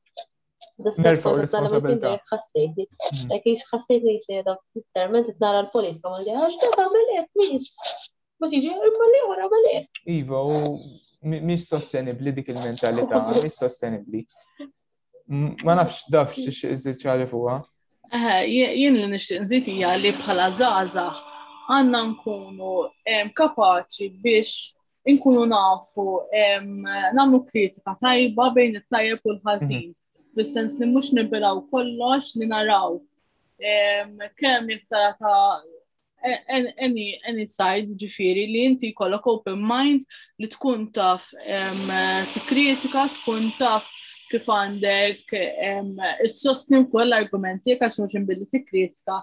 [0.78, 2.14] Nerfa' responsabilità.
[2.32, 2.86] Ħassejtni.
[3.32, 4.58] Dak jiex ħassejtni jisejda
[4.96, 7.72] terment nara l-politika ma' diħax dak għamel hekk mis.
[8.42, 10.04] Ma tiġi imma li wara għamel hekk.
[10.20, 14.22] Iva, u mhix sostenibbli dik il-mentalità, mhix sostenibbli.
[15.68, 17.58] Ma nafx dafx x'iżiċċali fuqha.
[18.14, 21.18] Jien li nixtieq nżid hija li bħala żgħażagħ
[21.68, 22.74] għandna nkunu
[23.36, 24.54] kapaċi biex
[25.12, 26.06] inkunu nafu
[27.14, 29.92] nagħmlu kritika tajba bejn it-tajjeb u l-ħażin.
[29.92, 30.36] Mhm.
[30.38, 33.00] Fis-sens li mhux nibiraw kollox li naraw
[34.40, 35.64] kemm iktar ta'
[36.24, 40.04] e, any, any side ġifiri li inti jkollok open mind
[40.40, 41.28] li tkun taf
[42.34, 43.84] tikkritika, tkun taf
[44.32, 45.36] kif għandek
[46.26, 49.22] il-sostni wkoll l-argumenti għal xorġin billi tikkritika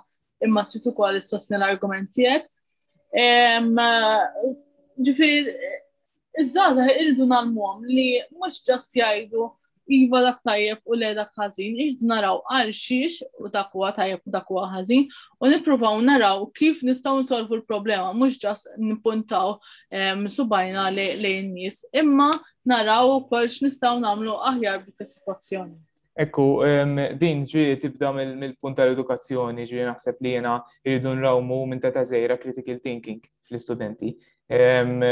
[0.48, 2.48] imma t-situ ukoll is-sostni l-argumenti hekk.
[5.04, 5.56] Ġifieri
[6.42, 9.48] iż-żgħażagħ irridu nagħmluhom li mhux ġast jgħidu
[9.86, 14.22] iva dak tajjeb u le dak ħażin, iġ naraw għal xiex u dak huwa tajjeb
[14.26, 15.06] u dak huwa ħażin
[15.44, 19.56] u nippruvaw naraw kif nistgħu nsolvu l-problema mhux ġas nippuntaw
[19.92, 22.30] ehm, subajna lejn nies, imma
[22.64, 25.76] naraw ukoll x'nistgħu nagħmlu aħjar dik is-sitwazzjoni.
[26.24, 32.04] Ekku, ehm, din ġiri tibda mill-punt tal-edukazzjoni, ġiri naħseb li jena irridu nrawmu minn ta'
[32.06, 34.14] zejra critical thinking fl-istudenti.
[34.48, 35.02] Ehm,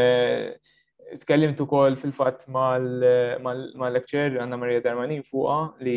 [1.18, 5.96] Tkellimt ukoll fil-fatt mal-lecture Anna Maria Darmanin fuqa li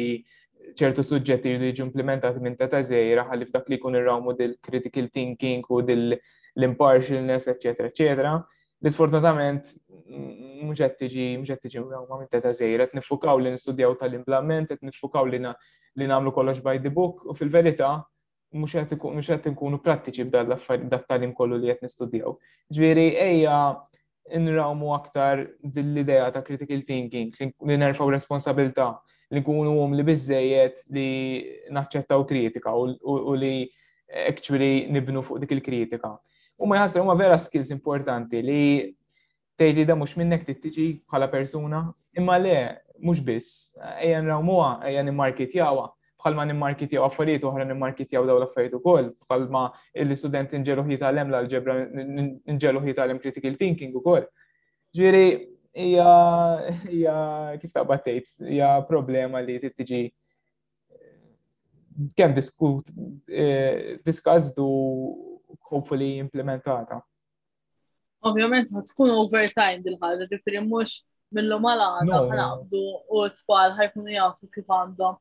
[0.82, 5.64] ċertu suġġetti jridu jiġu implementati minn teta zejra ħalli f'dak li jkun irrawmu dil-critical thinking
[5.72, 8.32] u dil-impartialness, eċetera, eċetera.
[8.84, 9.70] Li sfortunatament
[10.08, 14.74] mhux qed tiġi mhux qed tiġi rawma minn ta' zejra, qed nifukaw li nistudjaw tal-implament,
[14.74, 17.94] qed nifukaw li nagħmlu kollox by the book u fil-verità
[18.56, 22.36] mhux qed nkunu prattiċi b'dan l affarijiet dat tal-im kollu li qed nistudjaw.
[22.76, 23.62] Ġviri, eja,
[24.34, 27.32] nrawmu aktar dill-idea ta' critical thinking,
[27.64, 28.88] li nerfaw responsabilta,
[29.36, 31.10] li kunu għum li bizzejiet li
[31.74, 33.70] naċċettaw kritika u li
[34.30, 36.16] actually nibnu fuq dik il-kritika.
[36.58, 38.62] U ma jħasra, huma vera skills importanti li
[39.60, 41.84] tgħidli da mhux minnek tittiġi bħala persuna,
[42.18, 42.58] imma le,
[43.00, 45.92] mhux biss, ejja nrawmuha, ejja jawa
[46.26, 49.62] bħalma nimmarkitjaw affarijiet oħra nimmarkitjaw daw l-affarijiet ukoll, bħalma
[50.04, 51.76] l-istudent inġelu jitalem l-alġebra,
[52.50, 54.26] inġelu jitalem critical thinking ukoll.
[54.96, 55.26] Ġiri,
[55.76, 60.02] hija kif ta' tgħid, hija problema li tittiġi
[62.18, 62.90] kemm diskut
[63.32, 64.66] eh, diskazdu
[65.70, 67.02] hopefully implementata.
[68.26, 71.04] Ovvjament ħatkun overtime dil-ħaġa, ġifieri mhux
[71.38, 75.20] mill-lum għal għada u t-tfal ħajkun jafu kif għandhom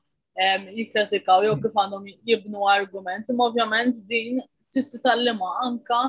[0.76, 3.26] jikritikaw jew kif għandhom jibnu argument.
[3.40, 4.40] Ma ovvjament din
[4.72, 6.00] titallima anka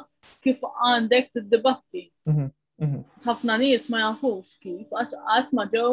[0.46, 2.08] kif għandek tiddibatti.
[2.26, 2.48] Mhm,
[2.86, 3.02] mhm.
[3.28, 5.92] Ħafna nies ma jafux kif, għax qatt ma ġew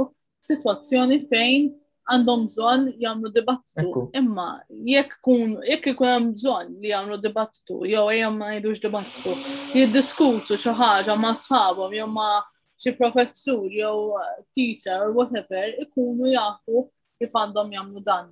[0.48, 1.70] situazzjoni fejn
[2.12, 4.06] għandhom bżonn jagħmlu dibattitu.
[4.18, 4.46] Imma
[4.90, 9.36] jekk kun jekk ikun hemm bżonn li jagħmlu dibattitu jew ejjem ma jgħidux dibattitu,
[9.76, 12.40] jiddiskutu xi ħaġa ma' sħabhom jew ma'
[12.82, 14.16] xi professur jew
[14.58, 16.88] teacher whatever ikunu jafu
[17.22, 18.28] kif għandhom jagħmlu dan.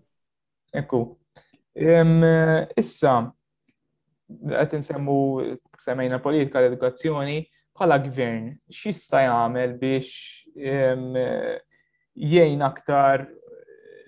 [0.75, 1.03] Ekku.
[2.83, 3.15] Issa,
[4.53, 5.17] qed insemmu
[5.81, 7.39] semmejna politika l-edukazzjoni
[7.79, 10.43] bħala gvern x'jista' jagħmel biex
[12.21, 13.29] jgħin aktar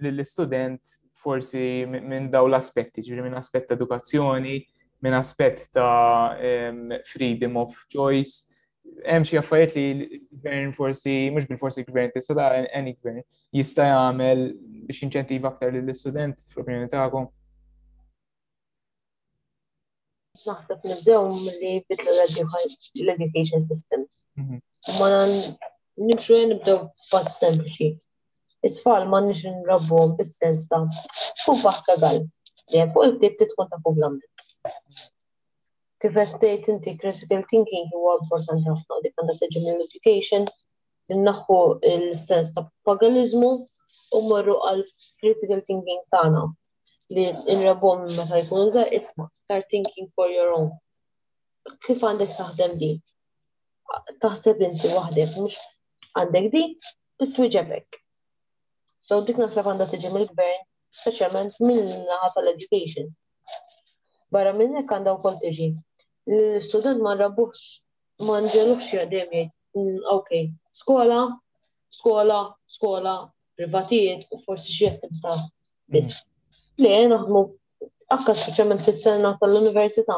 [0.02, 4.56] lill-istudent forsi minn daw l-aspetti, ġiri minn aspett edukazzjoni,
[5.06, 6.32] minn aspett ta'
[7.06, 8.48] freedom of choice,
[9.06, 13.22] hemm xi affarijiet li l-gvern forsi mhux bil-forsi gvern tista' any gvern
[13.54, 14.48] jista' jagħmel
[14.82, 17.26] biex inċentiva aktar lill student fl-opinjoni tagħkom?
[20.46, 24.06] Naħseb nibdew milli bidlu l-education system.
[24.36, 24.62] Mhm.
[24.98, 26.80] Ma nimxu nibdew
[27.12, 27.92] pass sempliċi.
[28.66, 30.82] It-tfal ma nix nrabbom bis-sens ta'
[31.44, 32.24] kun baħka għal.
[32.92, 35.08] Fuq il-tip titkun ta' fuq l-għamlet
[36.02, 40.46] kif qed tgħid inti critical thinking huwa importanti ħafna dik għandha tiġi mill-education
[41.14, 41.58] innaħħu naħħu
[41.94, 43.52] l-sens ta' paganizmu
[44.16, 44.82] u morru għal
[45.20, 46.40] critical thinking tagħna
[47.16, 47.24] li
[47.60, 50.70] nrabhom meta jkun za' isma' start thinking for your own.
[51.86, 52.90] Kif għandek taħdem di?
[54.24, 55.58] Taħseb inti waħdek mhux
[56.22, 56.64] għandek di
[57.22, 58.00] titwiġebek.
[59.02, 60.64] So dik naħseb għandha tiġi mill-gvern,
[61.02, 63.10] speċjalment mill-naħa tal-education.
[64.32, 65.70] Barra minn hekk għandha wkoll tiġi.
[66.32, 67.64] L-student ma nrabuħx
[68.28, 70.46] ma nġelux jgħadem jgħid, mm, ok,
[70.78, 71.18] skola,
[71.92, 73.16] skola, skola,
[73.56, 75.48] privatijiet u forsi xi attività mm.
[75.94, 76.14] biss.
[76.80, 77.42] Li naħdmu
[78.16, 80.16] akka speċjalment fis-sena tal-università.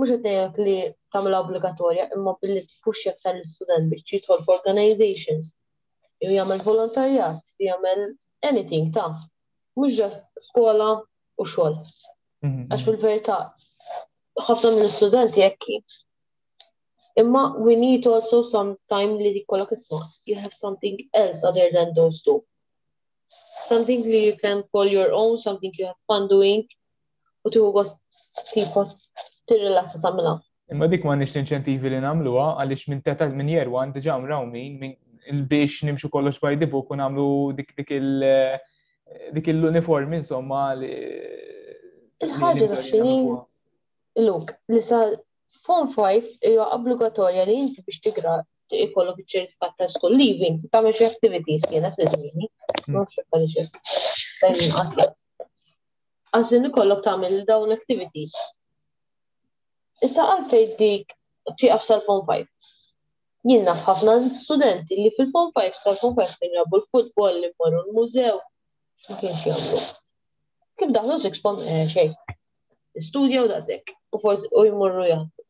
[0.00, 0.76] Mhux qed ngħid li
[1.14, 5.52] tagħmilha obbligatorja imma billi tpuxxi aktar l-istudent biex jidħol f'organizations.
[6.22, 8.06] Jew jagħmel volontarjat, jagħmel
[8.48, 9.08] anything ta'
[9.80, 11.78] mhux ġast skola u xogħol.
[12.46, 12.62] Mhm.
[12.70, 13.38] Għax fil-verità
[14.48, 15.80] ħafna mill-istudenti jekk
[17.20, 20.00] Imma we need also some time li dikkolok kisma.
[20.24, 22.42] you have something else other than those two.
[23.68, 26.64] Something li you can call your own, something you have fun doing,
[27.44, 27.98] u tu għost
[28.54, 28.84] tipo
[29.48, 30.32] tirrilassa tamela.
[30.72, 34.78] Imma dik ma nix l-inċentivi li namluwa, għalix minn teta minn għan one, diġa mrawmin,
[34.80, 34.96] minn
[35.34, 38.56] il-biex nimxu kollox by the book u namlu dik dik il-
[39.36, 40.90] dik il uniform insomma li.
[42.24, 43.14] Il-ħagġa xini,
[44.26, 45.10] look, li sa'
[45.66, 48.38] form 5 hija obbligatorja li inti biex tigra
[48.72, 52.48] ikollok iċ-ċertifikat ta' school leaving, tagħmel xi activities kiena fi żmieni
[52.94, 53.20] Mhux
[56.32, 58.32] Għazin ikollok tagħmel dawn activities.
[60.06, 61.12] Issa għalfejn dik
[61.60, 62.48] tieqaf sal-form 5.
[63.52, 68.40] Jien naf ħafna studenti li fil-form 5 sal-form 5 tinrabu l-futbol li mmorru l-mużew.
[69.10, 69.82] Ma kienx jagħmlu.
[70.80, 72.16] Kif daħlu 6 form eh, xejn.
[73.10, 75.41] Studja u daqshekk u forsi u jmorru jaħdu.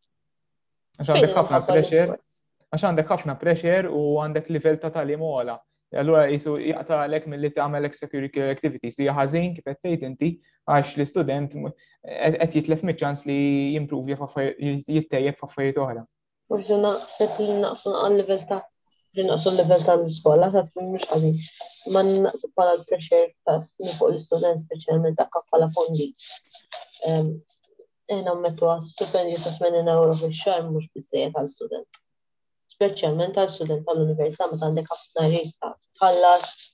[1.01, 2.17] Għax għandek ħafna pressure,
[2.77, 5.55] għax għandek ħafna pressure u għandek livell ta' talim għola.
[6.01, 10.31] Allura jisu jaqta għalek mill-li tagħmel security activities li ħażin kif qed tgħid inti
[10.73, 13.39] għax l-istudent qed jitlef miċ-ċans li
[13.77, 14.19] jimpruvja
[14.59, 16.05] jittejjeb f'affarijiet oħra.
[16.53, 18.61] Mux naqseb li naqsu għal level ta'
[19.17, 21.37] li naqsu level ta' l skola ta' tkun mux għalin.
[21.93, 23.59] Ma naqsu bħala l-pressure ta'
[23.97, 26.11] fuq l-istudent speċjalment ta' bħala fondi.
[28.11, 32.01] Ejna mmettu għas stipendju ta' 80 euro fil xar mux bizzejet għal student.
[32.73, 35.69] Speċjalment għal student għal università ma għandek għafna rita.
[35.69, 36.69] ta' tħallax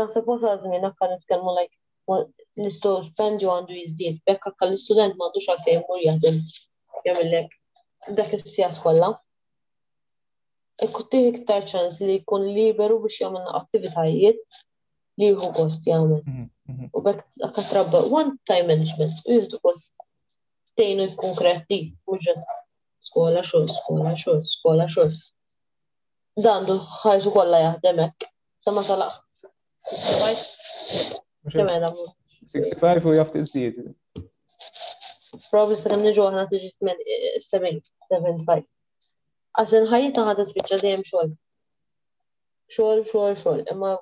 [0.00, 1.76] naħseb u għazmin għakka nitkelmu like
[2.10, 6.40] l-istu spendju għandu jizdiet, bekk għakka l-student ma għandux għalfej mur jgħadim
[7.04, 7.58] jgħamillek
[8.22, 9.18] dak is sijas kollha
[10.84, 14.40] ikkuttih iktar ċans li jkun liberu biex jagħmel attivitajiet
[15.20, 16.20] li jħu kost jgħamil.
[16.30, 16.88] Mhm, mhm.
[16.96, 19.90] U bekk akatrabba one time management u jieħdu kost
[20.80, 22.46] tejnu jkun kreativ, u ġas
[23.10, 25.12] skola xol, skola xol, skola xol.
[26.40, 28.30] Dandu ħajtu kolla jaħdem hekk.
[28.64, 29.18] Sama talaq
[29.90, 30.44] 65.
[32.54, 33.84] 65 u jaf tiżdied.
[35.50, 37.80] Probabli s niġu aħna t-ġismen
[38.12, 38.68] 75
[39.58, 41.30] għaxin ħajjita ħadda spiċċa dejjem xogħol.
[42.70, 43.94] Xogħol, xogħol, xogħol, imma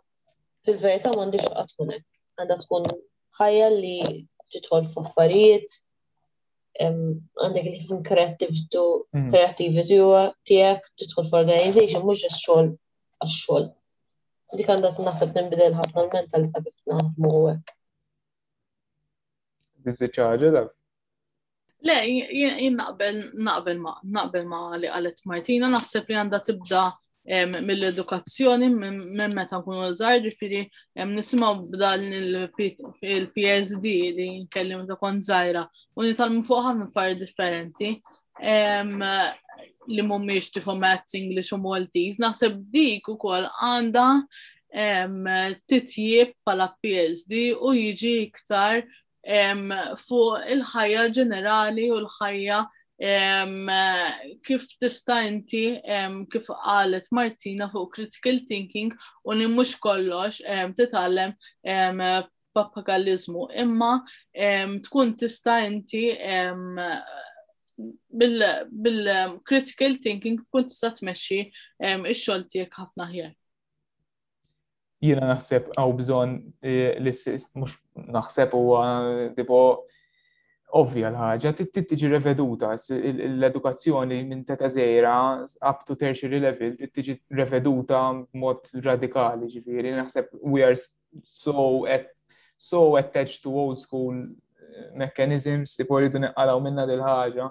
[0.67, 2.57] fil-verità m'għandix ħadd tkun hekk.
[2.65, 2.89] tkun
[3.41, 4.01] ħajja li
[4.53, 5.79] titħol f'affarijiet,
[6.83, 8.85] għandek li fin kreativtu,
[9.33, 10.37] kreativity mm.
[10.49, 12.73] tiegħek titħol f'organization, mhux ġest xogħol
[13.25, 13.69] għax-xogħol.
[14.59, 17.75] Dik għandha naħseb bidel ħafna l-mentalità kif naħdmu hekk.
[19.89, 20.78] Dissi ċaġa dak
[21.81, 21.95] Le,
[22.35, 26.81] jien naqbel naqbel ma naqbel ma li qalet Martina naħseb li għandha tibda
[27.63, 30.63] mill-edukazzjoni minn meta nkunu żgħar ġifieri
[31.13, 35.63] nisimgħu b'dan il-PSD li nkellim ta' kont żgħira
[36.03, 37.93] u nital fuq ħafna affarijiet differenti
[39.95, 42.19] li mhumiex tifhom Maths English u Maltese.
[42.27, 48.83] Naħseb dik ukoll għandha titjib pala PSD u jiġi iktar
[49.29, 52.59] fuq il-ħajja ġenerali u l-ħajja
[54.47, 55.65] kif tista' inti
[56.33, 58.93] kif qalet Martina fuq critical thinking
[59.25, 60.41] u li mhux kollox
[60.79, 61.37] titgħallem
[62.57, 63.93] papagallizmu imma
[64.89, 66.07] tkun tista' inti
[68.17, 73.38] bil-critical thinking tkun tista' tmexxi ix xogħol tiegħek ħafna ħjar
[75.03, 76.33] jina naħseb għaw bżon
[76.63, 77.13] eh, li
[77.63, 77.77] mux
[78.17, 79.61] naħseb u eh, tipo
[80.79, 85.15] ovvja l-ħagġa, tiġi reveduta, l-edukazzjoni minn teta zera
[85.65, 88.01] up to tertiary level tiġi reveduta
[88.37, 90.77] mod radikali ġifiri, naħseb we are
[91.25, 92.11] so at
[92.61, 97.49] so attached to old school eh, mechanisms, tipo li tunqalaw minna dil-ħagġa.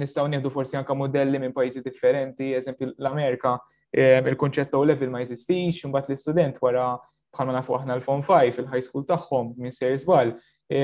[0.00, 3.54] Nistaw nieħdu forsi anka modelli minn pajjiżi differenti, eżempju l-Amerika,
[3.92, 6.96] il konċetta ta' level ma jeżistix, imbagħad l-istudent wara
[7.32, 10.32] bħalma nafu aħna l-Form 5 il-high school taħħom minn ser żball.
[10.72, 10.80] E,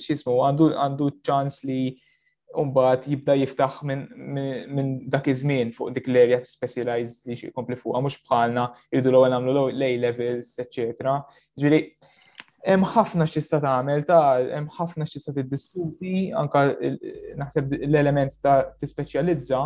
[0.00, 1.80] x'ismu għandu ċans li
[2.54, 8.68] Umbat jibda jiftaħ minn dak iż-żmien fuq dik l-area specialized li jkompli fuqha mhux bħalna
[8.94, 11.16] irridu l-ewwel nagħmlu lej levels, etc.
[11.58, 11.80] Ġieli,
[12.68, 16.64] hemm ħafna x'tista' tagħmel ta' hemm ħafna x'tista' tiddiskuti anka
[17.42, 19.64] naħseb l-element ta' tispeċjalizza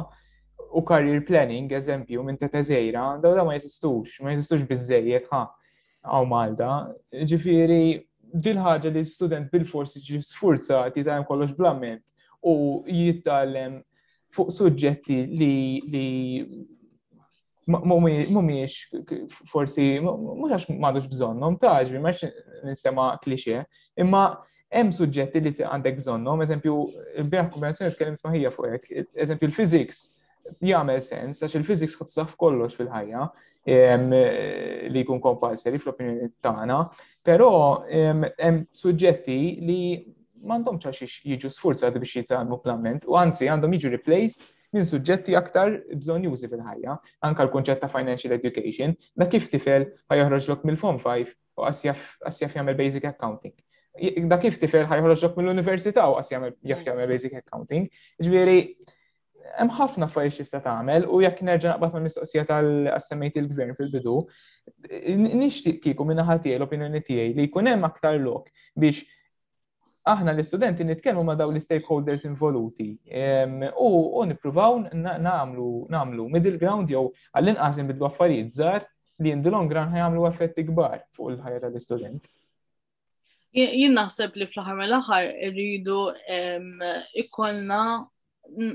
[0.72, 5.40] u career planning, eżempju, minn ta' teżejra, daw da ma jesistux, ma jesistux bizzejiet, ħa,
[6.06, 6.70] għaw Malta.
[7.30, 7.98] Ġifiri,
[8.44, 12.02] dil-ħagġa li student bil-forsi ġif sfurza jitalem kollox blament
[12.44, 13.78] u jitalem
[14.34, 15.52] fuq suġġetti li
[15.88, 16.10] li
[17.68, 18.76] mumiex
[19.48, 22.12] forsi, mux għax madux bżonnom, taġvi, ma
[22.64, 23.62] nistema klixe,
[24.00, 24.26] imma
[24.72, 26.78] hemm suġġetti li għandek bżonnom, eżempju,
[27.28, 30.06] bieħ kombinazzjoni tkellimt maħija fuq hekk, eżempju l-physics,
[30.62, 33.26] jgħamil sens għax il fizik ħadd kollox fil-ħajja
[33.68, 36.78] li jkun kompalsari fl-opinjoni tagħna,
[37.26, 37.48] però
[37.88, 39.38] hemm suġġetti
[39.68, 39.80] li
[40.38, 45.78] m'għandhomx għax jiġu sfurzati biex jitalmu plament u anzi għandhom jiġu replaced minn suġġetti aktar
[45.96, 51.64] bżon jużi fil-ħajja, anka l-konċett ta' financial education, da kif tifel ħajħroġlok mill-Form 5 u
[51.64, 53.54] għasjaf jagħmel basic accounting.
[54.28, 57.88] Da kif tifel ħajħroġlok mill-Università u għasjaf basic accounting.
[58.20, 58.58] Ġviri,
[59.56, 64.16] hemm ħafna affarijiet xista tagħmel u jekk nerġa' naqbad mal-mistoqsija tal-assemmejt il-gvern fil-bidu,
[65.40, 69.04] nixtieq kieku minn tiegħi l-opinjoni tiegħi li jkun hemm aktar lok biex
[70.08, 72.90] aħna l-istudenti nitkellmu ma' daw l-stakeholders involuti
[73.74, 78.86] u nippruvaw nagħmlu middle ground jew għall-inqas nbidlu affarijiet żgħar
[79.24, 82.28] li in the long run ħajamlu effetti kbar fuq il-ħajja tal-istudent
[83.58, 86.02] jien naħseb li fl-ħar mill-aħħar irridu
[87.24, 87.82] ikkolna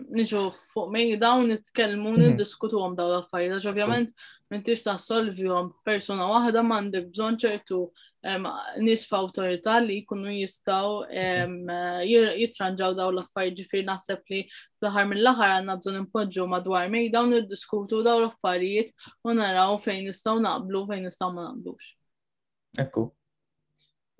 [0.09, 2.21] niġu fuq mejda u nitkellmu mhm.
[2.23, 4.11] niddiskutu għom daw l-affarijiet, għax ovvjament
[4.51, 7.79] m'intix solvi għom persona waħda m'għandek bżonn ċertu
[8.85, 11.01] nis autorita li jkunu jistaw
[12.05, 14.41] jitranġaw daw l-affarijiet ġifir naħseb li
[14.77, 18.93] fl-aħħar mill-aħħar għanna bżon impoġġu madwar mejda u niddiskutu daw l-affarijiet
[19.25, 21.91] u naraw fejn nistgħu naqblu fejn nistgħu ma naqblux.
[22.83, 23.07] Ekku.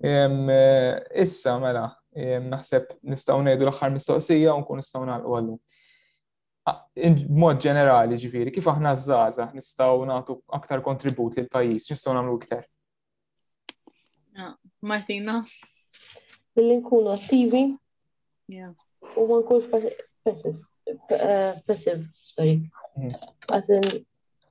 [0.04, 5.56] Eh, issa mela, naħseb nistaw nejdu l-axar mistoqsija u nkun nistaw nalqu għallu.
[7.36, 12.62] Mod ġenerali ġifiri, kif aħna z-zaza nistaw natu aktar kontribut l pajis nistaw namlu iktar?
[14.36, 15.42] Ah, Martina?
[16.54, 17.64] Billi nkunu attivi
[18.50, 19.68] u ma nkunx
[20.24, 20.64] passiv,
[21.10, 22.70] eh, sorry.
[22.96, 23.10] Mm.
[23.52, 23.82] As in,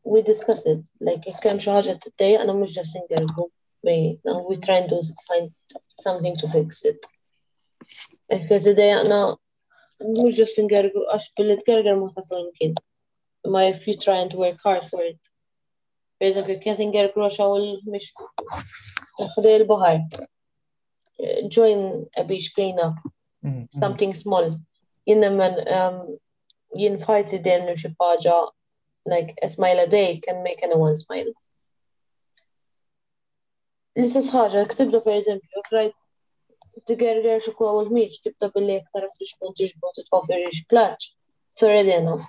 [0.04, 3.48] we discuss it, like, kem xaħġa t-tejja, għana mux ġasin għerbu,
[3.88, 5.52] we try and do find
[6.04, 7.00] something to fix it.
[8.32, 8.48] Ekk
[8.80, 9.18] dejaqna
[10.00, 12.46] mhux ġust ingergu għax billi tgerger ma tasal
[13.54, 15.20] Ma if you try and work hard for it.
[16.20, 20.00] Per eżempju, kien tingergu għax għawl mhux il-bahar.
[21.58, 21.84] Join
[22.16, 22.96] a beach cleanup,
[23.44, 23.68] mm, mm.
[23.80, 24.48] something small.
[25.10, 26.00] Jien nemmen um,
[26.80, 28.38] jien fajti dejjem nimxi ħaġa
[29.16, 31.34] like a smile a day can make anyone smile.
[33.96, 35.92] per
[36.88, 41.04] t-gerger xukwa u l-miċ, tibta billi iktar frix kunti xbot t-toffer ix klaċ,
[41.54, 42.26] t-sorred enough.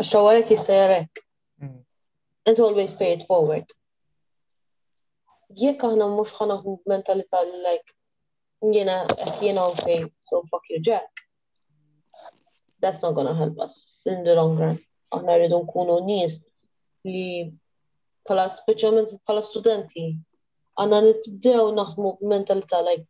[0.00, 1.20] Għaxa għarek jistajarek.
[1.60, 2.64] And mm.
[2.64, 3.68] always pay it forward.
[5.60, 6.56] Jekk għahna mux għana
[6.88, 7.90] mentalita li like,
[8.74, 8.96] jena,
[9.42, 11.22] jena u fej, so fuck you Jack.
[12.80, 13.76] That's not gonna help us
[14.06, 14.80] in the long run.
[15.12, 16.40] Għahna rridu nkunu nis
[17.04, 17.44] li
[18.28, 20.08] pala specialment pala studenti
[20.78, 23.06] għanna nitbdew naħdmu mentalità like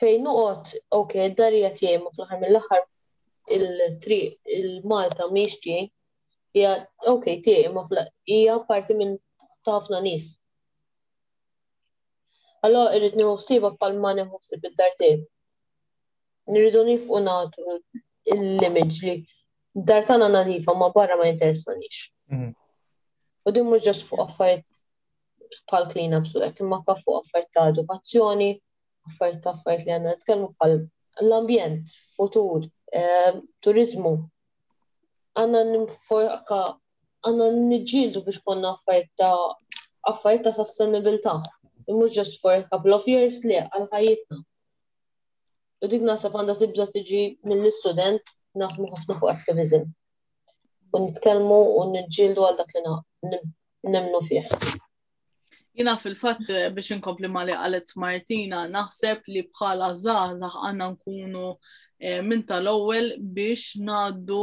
[0.00, 1.70] fejn nuqot, ok, darija
[2.04, 2.84] ma fl aħħar mill aħħar
[3.56, 5.90] il-triq, il-Malta miex tiegħi,
[6.56, 6.70] hija
[7.12, 7.82] ok, tiemu
[8.36, 9.12] hija parti minn
[9.68, 10.30] ħafna nies.
[12.64, 15.20] Allora irrid nieħu siba bħalma nieħu sib id-dar tiegħi.
[16.54, 17.76] Nirridu nifqu nagħtu
[18.36, 19.18] l-image li
[19.90, 22.06] dar tagħna nadifa ma barra ma jinteressanix.
[22.32, 22.50] Mhm.
[23.46, 24.82] U din mhux ġax fuq affarijiet
[25.70, 28.50] bħal clean up suqek, imma fuq affarijiet ta' edukazzjoni,
[29.08, 30.72] affarijiet ta' affarijiet li għandna nitkellmu bħal
[31.28, 32.66] l-ambjent, futur,
[33.02, 34.12] ehm, turizmu.
[35.40, 36.58] Għandna nforka
[37.26, 39.32] għandna niġġieldu biex konna affarijiet ta'
[40.12, 41.34] affarijiet ta' sostenibilità.
[41.90, 42.40] Mhux ġest
[42.70, 44.36] couple of years li għal ħajitna.
[45.82, 49.88] U dik nasab għandha tibda tiġi mill-istudent naħmu ħafna fuq activism.
[50.94, 53.40] U nitkellmu u nġildu għal dak li
[53.96, 54.78] nemnu fih.
[55.80, 61.44] Jina fil-fatt eh, biex nkompli ma li għalet Martina, naħseb li bħala zaħzaħ għanna nkunu
[61.48, 63.06] eh, minn tal-ewwel
[63.36, 64.40] biex naddu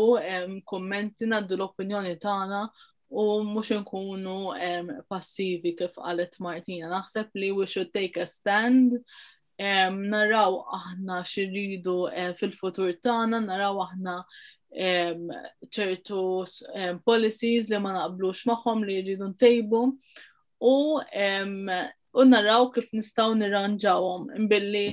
[0.71, 2.61] kommenti, naddu l-opinjoni tagħna
[3.21, 4.37] u mhux nkunu
[5.13, 6.89] passivi kif għalet Martina.
[6.95, 8.97] Naħseb li we should take a stand
[9.57, 14.17] naraw aħna xirridu eh, fil-futur tagħna, naraw aħna
[15.69, 16.23] ċertu
[17.05, 19.83] policies li ma naqblux magħhom li jridu ntejbu
[20.59, 21.01] u
[22.13, 24.87] u naraw kif nistaw nirranġawhom imbilli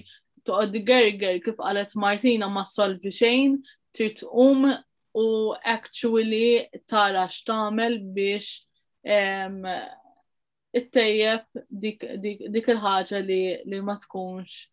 [0.48, 3.54] toqgħod gerger kif qalet Martina ma solvi xejn,
[3.96, 5.24] trid u
[5.76, 8.66] actually tara x'tagħmel biex
[10.82, 14.68] ittejjeb dik il-ħaġa li ma tkunx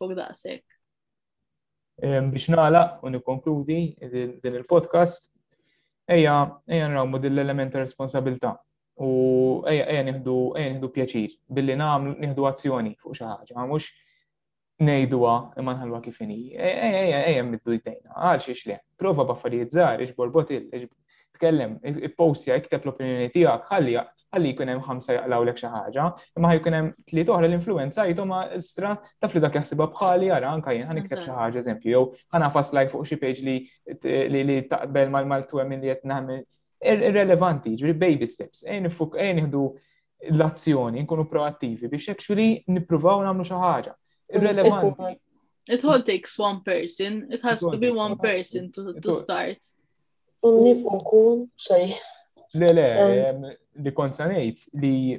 [0.00, 0.66] fuq daqshekk.
[2.00, 3.80] Biex nagħlaq u nikkonkludi
[4.10, 5.32] din il-podcast,
[6.08, 8.56] ejja ejja naraw mod l-element ta' responsabilta'
[9.00, 9.08] U
[9.70, 13.86] ejja eja nieħdu eja nieħdu pjaċir billi nagħmlu nieħdu azzjoni fuq xi ħaġa, mhux
[14.84, 15.30] ngħidwa
[15.60, 16.52] imma nħallwa kif inhi.
[16.52, 18.76] Eja eja middu jdejna, għal xiex le.
[19.00, 20.68] Prova b'affarijiet żgħar, iġbor botil,
[21.38, 21.78] tkellem,
[22.10, 23.96] ippostja, iktab l-opinjoni tiegħek, ħalli
[24.30, 26.02] ħalli jkun hemm ħamsa jaqlawlek xi ħaġa,
[26.38, 30.76] imma ħaj hemm tliet oħra l-influenza ma stra taf li dak jaħsibha bħali ara anke
[30.76, 32.04] jien ħanikteb xi ħaġa eżempju jew
[32.36, 36.44] ħanafas lajk fuq xi page li li taqbel mal-twemmin li qed nagħmel
[36.80, 39.64] irrelevanti, ġri baby steps, ejn fuk, ejn nħdu
[40.32, 43.92] l-azzjoni, nkunu proattivi biex actually nippruvaw nagħmlu xi ħaġa.
[44.36, 45.16] Irrelevanti.
[45.70, 49.58] It all takes one person, it has to be one person to, to start.
[50.44, 50.80] Unnif
[51.56, 51.92] sorry.
[52.52, 52.84] Le, le,
[53.30, 53.44] um,
[53.84, 55.14] li konsanejt li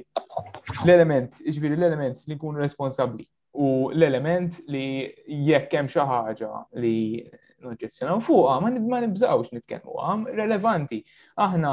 [0.82, 3.24] l-element, ġviri l-element li nkunu responsabli
[3.62, 4.84] u l-element li
[5.46, 6.50] jekk hemm xi ħaġa
[6.84, 6.96] li
[7.70, 8.56] nġessjonaw fuqha,
[8.90, 11.02] ma nibżawx nitkellmu għam relevanti.
[11.36, 11.72] Aħna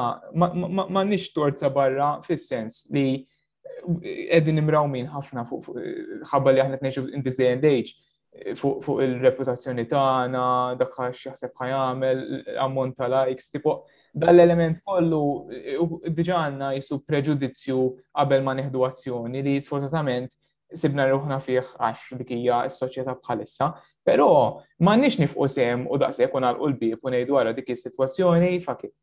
[0.96, 6.64] ma nix torza barra fis-sens li eh, edin imraw minn ħafna fuq eh, ħabba li
[6.66, 7.96] aħna t-neċu in this day and age
[8.36, 10.46] eh, fuq il-reputazzjoni tagħna,
[10.80, 12.24] dak x'jaħseb ħajamel,
[12.66, 13.82] ammont ta' likes, tipo
[14.14, 17.82] dal-element kollu diġà għandna jisu preġudizzju
[18.14, 20.34] qabel ma neħdu azzjoni li sfortunatament
[20.78, 23.72] sibna ruħna fih għax dik hija s-soċjetà bħalissa.
[24.02, 28.52] Però ma nix nifqu sem u daqs jekun għal ulbi u ngħidu għara dik is-sitwazzjoni
[28.64, 28.94] fakit.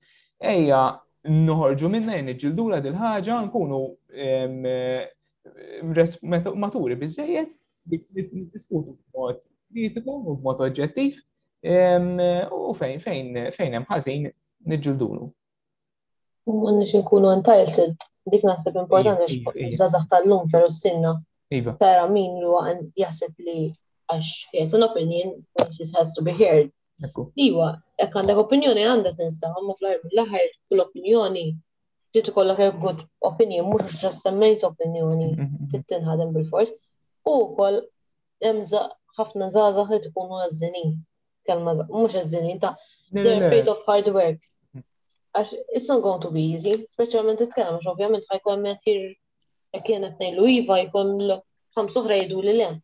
[0.41, 0.81] Ejja
[1.27, 3.81] nħorġu minna niġġildura dil-ħaġa nkunu
[6.63, 7.53] maturi biżejjed
[7.87, 9.45] b b'mod
[9.75, 11.21] kritiku u b'mod oġġettiv
[12.61, 14.31] u fejn fejn fejn hemm ħażin
[14.73, 15.29] niġġilduru.
[16.47, 17.97] U inkunu nkunu entitled,
[18.33, 20.07] dik naħseb importanti x-żazax iva, iva, iva.
[20.13, 21.17] tal-lum veru s-sinna.
[21.83, 22.71] Tara min huwa
[23.03, 23.59] jaħseb li
[24.11, 26.71] għax he has an opinion, voices has to be heard.
[27.45, 31.43] Iwa, jek għandek opinjoni għandha tinsta, għamma fl-ħar l ħar kull-opinjoni
[32.17, 36.09] ġitu kollok jek good opinion, mux ġas semmejt opinjoni, mhm, mhm.
[36.09, 36.73] ħadem bil-fors.
[37.29, 37.81] U kol,
[38.45, 38.85] jemza
[39.19, 40.95] ħafna zaza ħed ikunu għazzinin,
[41.49, 42.75] kelma mux għazzini, ta'
[43.13, 44.41] they're afraid of hard work.
[44.75, 44.85] Mhm.
[45.37, 48.25] Għax, it's not going to be easy, specialment titkellem, għax ovvjament
[48.69, 49.01] meħtir,
[49.75, 52.81] jek kienet nejlu iva, jkun l-ħamsuħra jidu li l-en.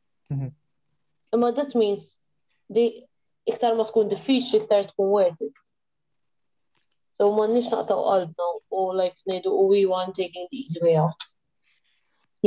[1.35, 2.03] Imma that means
[2.75, 2.85] di
[3.51, 5.57] iktar ma tkun diffiċli iktar tkun worth it.
[7.17, 10.95] So ma nix naqtaw qalbna u like nejdu u we want taking the easy way
[11.05, 11.21] out.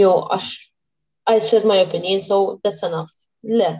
[0.01, 0.45] Jo, għax,
[1.27, 3.11] I said my opinion, so that's enough.
[3.59, 3.71] Le,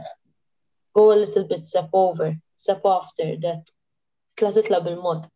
[0.95, 3.69] go a little bit, step over, step after that.
[4.37, 5.29] Tlatitla bil-mod.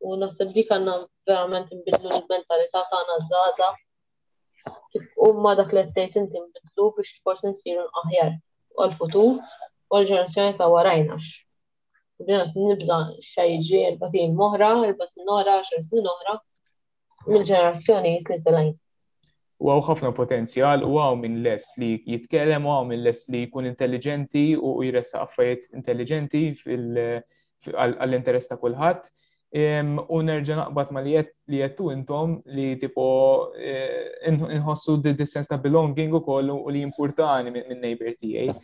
[0.00, 0.94] U naħseb dik għanna
[1.28, 3.70] verament imbidlu l-mentalità tagħna zaza.
[5.28, 8.34] U ma dak li qed inti imbidlu biex forsi nsiru aħjar
[8.76, 11.34] u għal-futur u għal-ġenerazzjoni ta'
[12.24, 12.96] Bina t nibza
[13.26, 16.34] xajġi l batin moħra, il-batin oħra, xajġi oħra,
[17.26, 18.70] mill-ġenerazzjoni tlitilajn.
[19.64, 23.42] U għaw ħafna potenzjal u għaw minn les li jitkellem u għaw minn les li
[23.48, 26.46] jkun intelligenti u jressa affarijiet intelligenti
[27.74, 29.10] għall-interess ta' kulħadd
[29.54, 31.12] U nerġa' naqbad ma li
[31.56, 33.04] jettu intom li tipo
[33.54, 38.54] eh, inħossu d dissens ta' belonging u kollu u li importani minn neighbor tiegħi.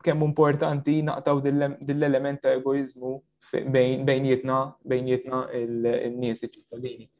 [0.00, 3.18] Kemm importanti naqtaw dill-element ta' egoizmu
[3.74, 7.10] bejn jitna il-nies iċ-ċittadini.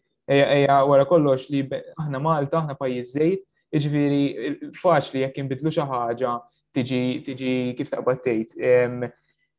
[0.40, 6.34] Eja wara kollox li aħna Malta, aħna pajjiż żejt, iġifieri faċli jekk inbidlu xi ħaġa
[6.74, 9.10] tiġi tiġi kif taqbad tgħid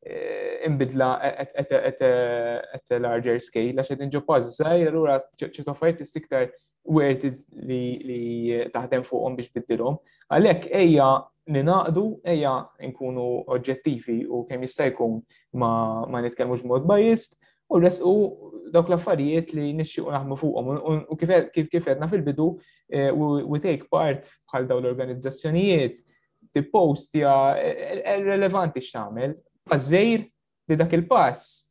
[0.06, 2.02] Eh, imbidla at
[2.92, 6.48] a larger scale, għax għedin ġo pazzaj, l-għura ċertu affarijiet tistiktar
[6.90, 7.30] werti
[7.70, 10.00] li taħdem fuqhom biex biddilhom.
[10.34, 11.10] Għalhekk ejja
[11.54, 15.20] ninaqdu, eja nkunu oġġettivi u kemm jista' jkun
[15.62, 15.70] ma,
[16.10, 17.38] ma nitkellmux mod bajist
[17.70, 18.24] u u
[18.74, 19.70] dawk l-affarijiet li
[20.02, 20.74] u naħmu fuqhom
[21.14, 22.58] u kif għedna fil-bidu u
[22.90, 26.02] eh, take part bħal dawn l-organizzazzjonijiet
[26.58, 26.68] il
[27.22, 29.38] eh, relevanti x'tagħmel
[29.70, 30.24] għazzejr
[30.70, 31.70] li dak il-pass.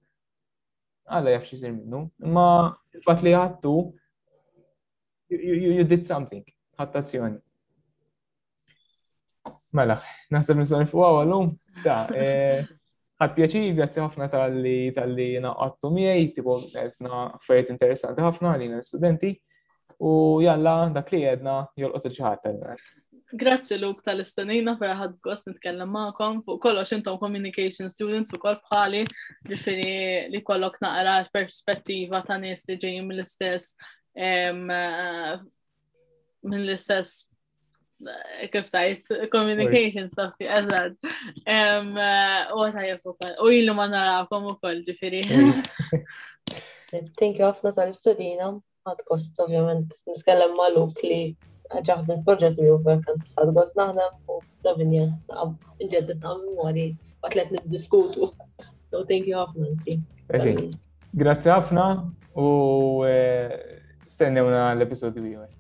[1.10, 3.72] Għalla jafx jizir minnu, ma il-fat li għattu,
[5.34, 6.44] you, did something,
[6.78, 7.40] ħattazzjoni.
[9.74, 9.96] Mela,
[10.34, 11.52] naħseb nistan fuqa għallum.
[11.84, 12.62] ta' eh,
[13.22, 19.30] ħad pjaċir, grazzi ħafna tal-li tal-li naqqattu miej, tipo għedna affarijiet interessanti ħafna li studenti
[20.02, 22.88] u jalla dak li għedna jolqot il-ġaħat tal-nas.
[23.32, 28.56] Grazzi Luk tal-istanina fer ħad gost nitkellem ma'kom fuq kollox intom communication students u kol
[28.64, 29.04] bħali
[29.50, 29.92] ġifiri
[30.32, 33.68] li kollok naqra perspettiva ta' nies li ġejjin mill-istess
[34.18, 34.50] eh,
[36.42, 37.28] mill-istess
[38.40, 40.98] eh, kif tajt communication stuff fi eżad.
[41.46, 45.22] Eh, u għata u ma narakom u koll ġifiri.
[47.14, 48.50] Thank you għafna tal-istudina,
[48.90, 51.22] għad kost ovvijament nitkellem ma' li
[51.74, 55.04] ħaġaħd il-proġett u jgħu kan għadgħos naħdem u davinja
[55.82, 56.86] ġeddet ta' memori
[57.28, 58.30] għatlet nid-diskutu.
[58.90, 59.98] So thank you ħafna nsi.
[61.22, 61.86] Grazie ħafna
[62.40, 62.48] u
[63.06, 63.80] eh,
[64.16, 65.59] stennewna l-episodju jgħu.